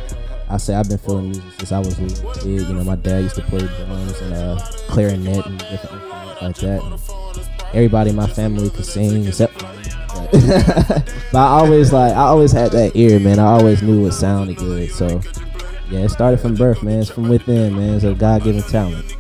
I 0.49 0.57
say 0.57 0.75
I've 0.75 0.88
been 0.88 0.99
feeling 0.99 1.31
music 1.31 1.52
since 1.59 1.73
I 1.73 1.78
was 1.78 1.99
a 1.99 2.02
little 2.02 2.33
kid. 2.35 2.62
You 2.62 2.75
know, 2.75 2.85
my 2.85 2.97
dad 2.97 3.23
used 3.25 3.35
to 3.37 3.43
play 3.43 3.61
drums 3.61 4.21
and 4.21 4.33
uh, 4.33 4.66
clarinet 4.88 5.45
and 5.45 5.59
different 5.59 6.02
instruments 6.02 6.43
like 6.43 6.57
that. 6.57 6.83
And 6.83 7.75
everybody 7.75 8.11
in 8.11 8.16
my 8.16 8.26
family 8.26 8.71
could 8.71 8.87
sing 8.87 9.26
except. 9.26 9.75
But, 11.33 11.38
I 11.38 11.59
always 11.61 11.92
like 11.92 12.12
I 12.12 12.23
always 12.23 12.52
had 12.52 12.73
that 12.73 12.97
ear, 12.97 13.18
man. 13.21 13.38
I 13.38 13.47
always 13.47 13.83
knew 13.83 14.02
what 14.04 14.14
sounded 14.14 14.56
good. 14.56 14.90
So 14.90 15.21
yeah, 15.90 16.00
it 16.00 16.11
started 16.11 16.40
from 16.40 16.54
birth, 16.54 16.83
man. 16.83 17.00
It's 17.00 17.11
from 17.11 17.28
within, 17.28 17.76
man. 17.76 17.95
It's 17.95 18.04
a 18.04 18.14
God 18.14 18.42
given 18.45 18.62
talent. 18.62 19.12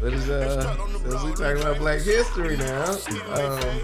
What 0.00 0.12
is 0.12 0.28
uh? 0.30 0.97
Since 1.38 1.54
we 1.54 1.54
talking 1.54 1.70
about 1.70 1.78
Black 1.78 2.00
History 2.00 2.56
now, 2.56 2.90
um, 3.32 3.80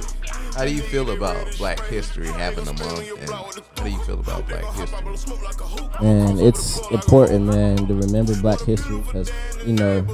how 0.57 0.65
do 0.65 0.75
you 0.75 0.83
feel 0.83 1.11
about 1.13 1.57
Black 1.57 1.81
History 1.87 2.27
having 2.27 2.67
a 2.67 2.73
month, 2.73 3.09
and 3.21 3.31
how 3.31 3.85
do 3.85 3.91
you 3.91 4.03
feel 4.03 4.19
about 4.19 4.49
Black 4.49 4.65
History? 4.75 5.39
And 6.01 6.41
it's 6.41 6.81
important, 6.91 7.45
man, 7.45 7.77
to 7.87 7.95
remember 7.95 8.35
Black 8.41 8.61
history 8.63 8.99
because 9.03 9.31
you 9.65 9.75
know 9.75 10.05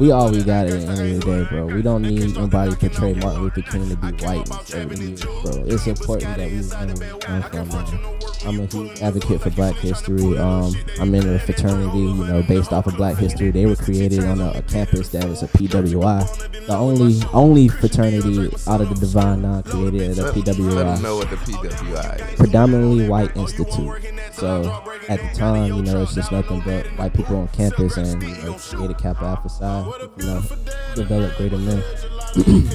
we 0.00 0.10
all 0.10 0.32
we 0.32 0.42
got 0.42 0.66
at 0.66 0.72
the 0.72 0.88
end 0.88 0.90
of 0.90 1.24
the 1.24 1.44
day, 1.44 1.48
bro. 1.48 1.66
We 1.66 1.82
don't 1.82 2.02
need 2.02 2.34
nobody 2.34 2.72
to 2.72 2.76
portray 2.76 3.14
Martin 3.14 3.42
Luther 3.42 3.62
King 3.62 3.88
to 3.90 3.96
be 3.96 4.24
white 4.24 4.74
every 4.74 4.96
year, 4.98 5.16
bro. 5.44 5.64
It's 5.66 5.86
important 5.86 6.36
that 6.36 6.50
we 6.50 6.62
learn 6.62 6.98
where 6.98 7.36
we 7.36 7.48
come 7.48 7.68
from, 7.70 7.84
man. 7.84 8.27
I'm 8.48 8.60
a 8.60 8.66
huge 8.66 9.02
advocate 9.02 9.42
for 9.42 9.50
Black 9.50 9.74
history. 9.76 10.38
Um, 10.38 10.74
I'm 10.98 11.14
in 11.14 11.28
a 11.34 11.38
fraternity, 11.38 11.98
you 11.98 12.14
know, 12.24 12.42
based 12.42 12.72
off 12.72 12.86
of 12.86 12.96
Black 12.96 13.18
history. 13.18 13.50
They 13.50 13.66
were 13.66 13.76
created 13.76 14.24
on 14.24 14.40
a, 14.40 14.52
a 14.52 14.62
campus 14.62 15.10
that 15.10 15.28
was 15.28 15.42
a 15.42 15.48
PWI, 15.48 16.66
the 16.66 16.74
only 16.74 17.20
only 17.34 17.68
fraternity 17.68 18.46
out 18.66 18.80
of 18.80 18.88
the 18.88 18.94
Divine 18.94 19.42
Nine 19.42 19.62
created 19.64 20.12
at 20.12 20.18
a 20.18 20.22
Let 20.22 20.34
them 20.46 20.56
PWI 20.56 21.02
know 21.02 21.16
what 21.16 21.28
the 21.28 21.36
PWI 21.36 22.32
is. 22.32 22.38
predominantly 22.38 23.06
white 23.06 23.36
institute. 23.36 24.02
So 24.32 24.82
at 25.08 25.20
the 25.20 25.38
time, 25.38 25.74
you 25.74 25.82
know, 25.82 26.02
it's 26.02 26.14
just 26.14 26.32
nothing 26.32 26.62
but 26.64 26.86
white 26.98 27.12
people 27.12 27.36
on 27.36 27.48
campus 27.48 27.98
and 27.98 28.22
you 28.22 28.28
know, 28.44 28.54
created 28.54 28.96
Kappa 28.96 29.24
Alpha 29.24 29.48
Psi, 29.50 29.92
you 30.16 30.24
know, 30.24 30.42
develop 30.94 31.36
greater 31.36 31.58
men. 31.58 31.82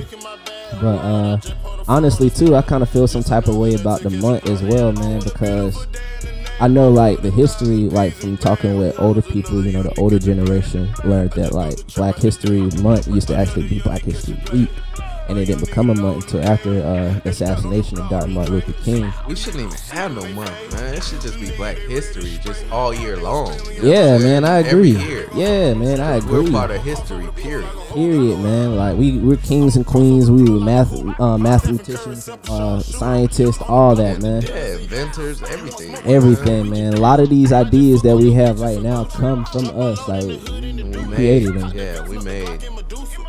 but 0.82 0.98
uh 0.98 1.38
honestly 1.88 2.30
too, 2.30 2.56
I 2.56 2.62
kind 2.62 2.84
of 2.84 2.89
feel 2.89 3.08
some 3.08 3.24
type 3.24 3.48
of 3.48 3.56
way 3.56 3.76
about 3.76 4.02
the 4.02 4.10
month 4.10 4.50
as 4.50 4.62
well, 4.62 4.91
man, 4.91 5.22
because 5.24 5.88
I 6.60 6.67
know 6.67 6.89
like 6.89 7.22
the 7.22 7.32
history, 7.32 7.89
like 7.89 8.13
from 8.13 8.38
talking 8.38 8.78
with 8.78 9.00
older 9.00 9.22
people, 9.22 9.65
you 9.65 9.74
know, 9.74 9.84
the 9.84 10.00
older 10.00 10.19
generation 10.19 10.93
learned 11.04 11.32
that 11.34 11.54
like 11.54 11.76
Black 11.96 12.15
History 12.15 12.62
Month 12.82 13.08
used 13.08 13.28
to 13.30 13.36
actually 13.36 13.67
be 13.67 13.82
Black 13.82 14.02
History 14.02 14.38
Week. 14.52 14.69
And 15.30 15.38
it 15.38 15.46
didn't 15.46 15.66
become 15.66 15.90
a 15.90 15.96
month 15.96 16.26
until 16.26 16.44
after 16.44 16.70
uh, 16.70 17.20
the 17.24 17.30
assassination 17.30 18.00
of 18.00 18.10
Dr. 18.10 18.28
Martin 18.28 18.56
Luther 18.56 18.74
King. 18.84 19.12
We 19.28 19.36
shouldn't 19.36 19.64
even 19.64 19.78
have 19.90 20.14
no 20.14 20.28
month, 20.34 20.74
man. 20.74 20.96
It 20.96 21.04
should 21.04 21.22
just 21.22 21.40
be 21.40 21.56
Black 21.56 21.78
History, 21.78 22.40
just 22.44 22.70
all 22.72 22.94
year 22.94 23.18
long. 23.18 23.54
you 23.72 23.82
know 23.82 23.90
Yeah, 23.90 24.18
man, 24.18 24.44
I 24.44 24.60
agree. 24.60 24.92
Yeah, 25.34 25.74
man, 25.74 26.02
I 26.02 26.18
agree. 26.18 26.44
We're 26.44 26.52
part 26.52 26.72
of 26.72 26.84
history, 26.84 27.28
period. 27.36 27.70
Period, 27.94 28.40
man. 28.40 28.76
Like 28.76 28.98
we 28.98 29.18
we're 29.20 29.38
kings 29.38 29.76
and 29.76 29.86
queens. 29.86 30.30
We 30.30 30.44
were 30.44 30.60
math 30.60 30.94
uh, 31.20 31.38
mathematicians, 31.38 32.30
uh, 32.30 32.80
scientists, 32.82 33.62
all 33.68 33.96
that, 33.96 34.22
man. 34.22 34.42
Yeah, 34.42 34.76
inventors, 34.78 35.42
everything. 35.44 35.96
Everything, 36.06 36.70
man. 36.70 36.94
A 36.94 37.00
lot 37.00 37.20
of 37.20 37.30
these 37.30 37.52
ideas 37.52 38.02
that 38.02 38.18
we 38.18 38.32
have 38.34 38.60
right 38.60 38.82
now 38.82 39.06
come 39.06 39.46
from 39.46 39.68
us. 39.80 40.08
Like 40.08 40.24
We 40.76 41.04
created 41.16 41.54
them. 41.56 41.72
yeah, 41.76 42.08
we 42.08 42.18
made 42.20 42.60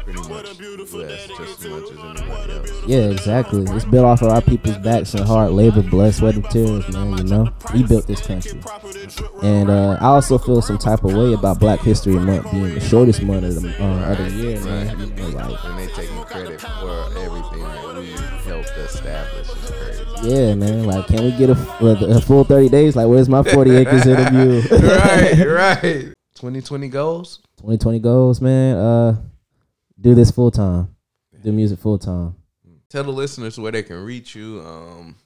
pretty 0.05 0.21
much 0.29 0.59
U.S. 0.59 1.27
just 1.27 1.65
as 1.65 1.67
much 1.67 1.91
as 1.91 1.99
anybody 1.99 2.53
else. 2.53 2.71
Yeah, 2.87 2.99
exactly. 3.11 3.65
It's 3.75 3.85
built 3.85 4.05
off 4.05 4.23
of 4.23 4.29
our 4.29 4.41
people's 4.43 4.79
backs 4.79 5.15
and 5.15 5.25
hard 5.25 5.53
labor, 5.53 5.83
blood, 5.83 6.15
sweat, 6.15 6.35
and 6.35 6.49
tears, 6.51 6.89
man. 6.93 7.19
You 7.19 7.25
know, 7.25 7.53
we 7.73 7.83
built 7.83 8.07
this 8.07 8.21
country. 8.21 8.61
And 9.43 9.71
uh, 9.71 9.99
I 10.01 10.07
also 10.07 10.39
feel 10.39 10.63
some 10.63 10.79
type 10.79 11.05
of 11.05 11.15
way 11.15 11.33
about 11.33 11.59
Black 11.59 11.81
History 11.81 12.15
Month 12.15 12.51
being 12.51 12.75
the 12.75 12.81
shortest 12.81 13.23
month 13.23 13.45
of 13.45 13.63
the, 13.63 13.83
uh, 13.83 14.13
of 14.13 14.19
the 14.19 14.31
year, 14.31 14.61
man. 14.61 14.99
You 15.01 15.07
know, 15.07 15.29
like 15.29 15.65
And 15.65 15.79
they 15.79 15.87
taking 15.89 16.23
credit 16.25 16.61
for 16.61 17.19
everything 17.19 17.63
that 17.63 17.97
we 17.97 18.07
helped 18.51 18.71
establish 18.77 19.49
is 19.49 19.71
crazy. 19.71 20.05
Yeah, 20.31 20.55
man. 20.55 20.85
Like, 20.85 21.07
can 21.07 21.25
we 21.25 21.33
get 21.33 21.51
a, 21.51 21.85
a, 21.85 22.17
a 22.17 22.21
full 22.21 22.45
30 22.45 22.69
days? 22.69 22.97
Like, 22.97 23.09
where's 23.09 23.29
my 23.29 23.43
40 23.43 23.71
acres 23.77 24.07
interview? 24.07 24.63
right, 24.71 25.47
right. 25.85 26.14
2020 26.35 26.89
goals? 26.89 27.39
2020 27.59 27.99
goals, 28.01 28.41
man. 28.41 28.77
Uh, 28.77 29.17
do 30.01 30.15
this 30.15 30.31
full 30.31 30.51
time. 30.51 30.89
Do 31.43 31.53
music 31.53 31.79
full 31.79 31.99
time. 31.99 32.35
Tell 32.89 33.05
the 33.05 33.11
listeners 33.11 33.59
where 33.59 33.73
they 33.73 33.83
can 33.83 34.03
reach 34.05 34.35
you, 34.35 34.61
um, 34.61 35.17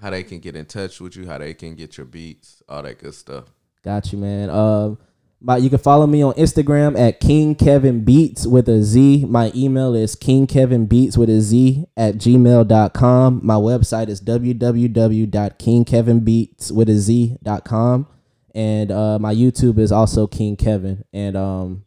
how 0.00 0.10
they 0.10 0.22
can 0.22 0.38
get 0.38 0.54
in 0.56 0.66
touch 0.66 1.00
with 1.00 1.16
you, 1.16 1.26
how 1.26 1.38
they 1.38 1.54
can 1.54 1.74
get 1.74 1.96
your 1.96 2.06
beats, 2.06 2.62
all 2.68 2.82
that 2.82 2.98
good 2.98 3.14
stuff. 3.14 3.46
Got 3.82 4.12
you, 4.12 4.18
man. 4.18 4.50
Um, 4.50 4.98
my, 5.40 5.56
you 5.56 5.70
can 5.70 5.78
follow 5.78 6.06
me 6.06 6.22
on 6.22 6.34
Instagram 6.34 6.96
at 6.96 7.18
King 7.18 7.56
Kevin 7.56 8.04
Beats 8.04 8.46
with 8.46 8.68
a 8.68 8.82
Z. 8.82 9.24
My 9.28 9.50
email 9.54 9.94
is 9.94 10.14
King 10.14 10.46
Kevin 10.46 10.86
Beats 10.86 11.18
with 11.18 11.28
a 11.28 11.40
Z 11.40 11.84
at 11.96 12.14
gmail.com. 12.14 13.40
My 13.42 13.54
website 13.54 14.08
is 14.08 14.20
www.kingkevinbeats 14.20 16.70
with 16.70 16.88
a 16.88 16.94
Z.com. 16.94 18.06
And 18.54 18.90
uh, 18.92 19.18
my 19.18 19.34
YouTube 19.34 19.78
is 19.78 19.92
also 19.92 20.26
King 20.26 20.56
Kevin. 20.56 21.04
And 21.12 21.36
um, 21.36 21.84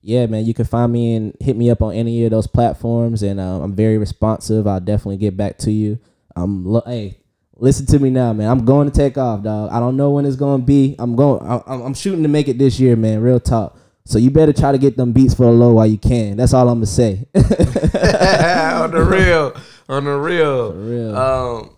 yeah, 0.00 0.26
man, 0.26 0.46
you 0.46 0.54
can 0.54 0.64
find 0.64 0.92
me 0.92 1.14
and 1.14 1.34
hit 1.40 1.56
me 1.56 1.70
up 1.70 1.82
on 1.82 1.94
any 1.94 2.24
of 2.24 2.30
those 2.30 2.46
platforms. 2.46 3.22
And 3.22 3.38
uh, 3.40 3.60
I'm 3.62 3.74
very 3.74 3.98
responsive. 3.98 4.66
I'll 4.66 4.80
definitely 4.80 5.18
get 5.18 5.36
back 5.36 5.58
to 5.58 5.70
you. 5.70 5.98
Um, 6.34 6.64
lo- 6.64 6.82
hey, 6.86 7.18
listen 7.56 7.86
to 7.86 7.98
me 7.98 8.10
now, 8.10 8.32
man. 8.32 8.48
I'm 8.48 8.64
going 8.64 8.90
to 8.90 8.96
take 8.96 9.18
off, 9.18 9.42
dog. 9.42 9.70
I 9.70 9.80
don't 9.80 9.96
know 9.96 10.10
when 10.10 10.24
it's 10.24 10.36
going 10.36 10.60
to 10.60 10.66
be. 10.66 10.96
I'm 10.98 11.16
going. 11.16 11.46
I- 11.46 11.62
I'm, 11.66 11.82
I'm 11.82 11.94
shooting 11.94 12.22
to 12.22 12.28
make 12.28 12.48
it 12.48 12.58
this 12.58 12.78
year, 12.80 12.96
man. 12.96 13.20
Real 13.20 13.40
talk. 13.40 13.78
So 14.06 14.18
you 14.18 14.30
better 14.30 14.52
try 14.52 14.70
to 14.70 14.78
get 14.78 14.96
them 14.96 15.12
beats 15.12 15.34
for 15.34 15.46
the 15.46 15.50
low 15.50 15.72
while 15.74 15.86
you 15.86 15.98
can. 15.98 16.36
That's 16.36 16.54
all 16.54 16.68
I'm 16.68 16.76
gonna 16.76 16.86
say. 16.86 17.26
on 17.34 18.92
the 18.92 19.04
real, 19.04 19.52
on 19.88 20.04
the 20.04 20.16
real, 20.16 20.70
For 20.70 20.78
real. 20.78 21.16
Um, 21.16 21.75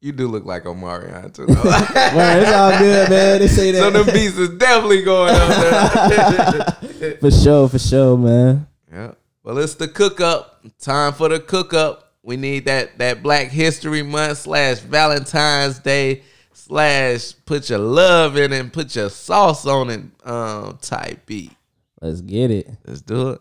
you 0.00 0.12
do 0.12 0.28
look 0.28 0.44
like 0.44 0.64
Omarion 0.64 1.32
too. 1.32 1.46
Though. 1.46 1.54
Man, 1.64 2.42
it's 2.42 2.52
all 2.52 2.78
good, 2.78 3.10
man. 3.10 3.38
They 3.38 3.48
say 3.48 3.70
that. 3.72 3.78
so 3.78 3.90
that. 3.90 4.04
them 4.04 4.14
beats 4.14 4.36
is 4.36 4.48
definitely 4.50 5.02
going 5.02 5.34
up 5.34 6.88
there. 6.90 7.14
for 7.20 7.30
sure, 7.30 7.68
for 7.68 7.78
sure, 7.78 8.16
man. 8.16 8.66
yeah. 8.90 9.12
Well, 9.42 9.58
it's 9.58 9.74
the 9.74 9.88
cook 9.88 10.20
up. 10.20 10.64
Time 10.78 11.12
for 11.12 11.28
the 11.28 11.40
cook 11.40 11.74
up. 11.74 12.14
We 12.22 12.36
need 12.36 12.64
that 12.66 12.98
that 12.98 13.22
Black 13.22 13.48
History 13.48 14.02
Month 14.02 14.38
slash 14.38 14.78
Valentine's 14.78 15.78
Day 15.78 16.22
slash 16.52 17.34
put 17.44 17.68
your 17.68 17.78
love 17.78 18.36
in 18.36 18.52
it 18.52 18.60
and 18.60 18.72
put 18.72 18.94
your 18.96 19.10
sauce 19.10 19.66
on 19.66 19.90
it 19.90 20.02
um 20.24 20.78
type 20.80 21.26
beat. 21.26 21.52
Let's 22.00 22.20
get 22.22 22.50
it. 22.50 22.70
Let's 22.86 23.02
do 23.02 23.30
it. 23.30 23.40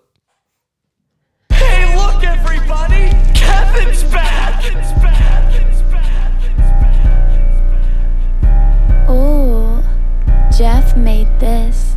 Hey, 1.54 1.95
look, 1.95 2.24
everybody! 2.24 3.12
Kevin's 3.34 4.04
back! 4.04 4.29
Jeff 10.60 10.98
made 10.98 11.30
this. 11.39 11.88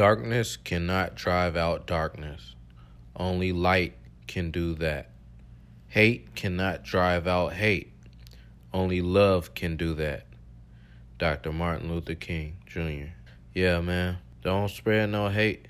Darkness 0.00 0.56
cannot 0.56 1.14
drive 1.14 1.58
out 1.58 1.86
darkness. 1.86 2.54
Only 3.14 3.52
light 3.52 3.98
can 4.26 4.50
do 4.50 4.72
that. 4.76 5.10
Hate 5.88 6.34
cannot 6.34 6.84
drive 6.84 7.26
out 7.26 7.52
hate. 7.52 7.92
Only 8.72 9.02
love 9.02 9.52
can 9.52 9.76
do 9.76 9.92
that. 9.96 10.24
Dr. 11.18 11.52
Martin 11.52 11.92
Luther 11.92 12.14
King 12.14 12.56
Jr. 12.64 13.12
Yeah, 13.52 13.82
man. 13.82 14.16
Don't 14.40 14.70
spread 14.70 15.10
no 15.10 15.28
hate. 15.28 15.66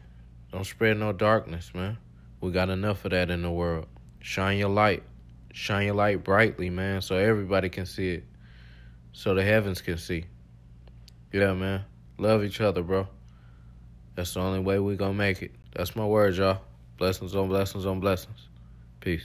Don't 0.53 0.65
spread 0.65 0.97
no 0.99 1.13
darkness, 1.13 1.73
man. 1.75 1.99
We 2.41 2.53
got 2.53 2.71
enough 2.71 3.05
of 3.05 3.11
that 3.11 3.31
in 3.31 3.43
the 3.43 3.51
world. 3.51 3.89
Shine 4.21 4.59
your 4.59 4.69
light. 4.69 5.03
Shine 5.53 5.87
your 5.87 5.97
light 5.97 6.23
brightly, 6.23 6.71
man, 6.71 7.03
so 7.03 7.17
everybody 7.17 7.69
can 7.69 7.85
see 7.85 8.11
it. 8.11 8.25
So 9.13 9.35
the 9.35 9.43
heavens 9.43 9.83
can 9.83 9.99
see. 9.99 10.27
Yeah, 11.33 11.53
man. 11.55 11.85
Love 12.17 12.45
each 12.45 12.61
other, 12.61 12.85
bro. 12.85 13.09
That's 14.21 14.35
the 14.35 14.41
only 14.41 14.61
way 14.61 14.79
we 14.79 14.97
gonna 14.97 15.15
make 15.15 15.41
it. 15.41 15.51
That's 15.73 15.97
my 15.97 16.05
word, 16.05 16.37
y'all. 16.37 16.61
Blessings 16.99 17.35
on 17.35 17.49
blessings 17.49 17.87
on 17.87 18.01
blessings. 18.01 18.49
Peace. 19.01 19.25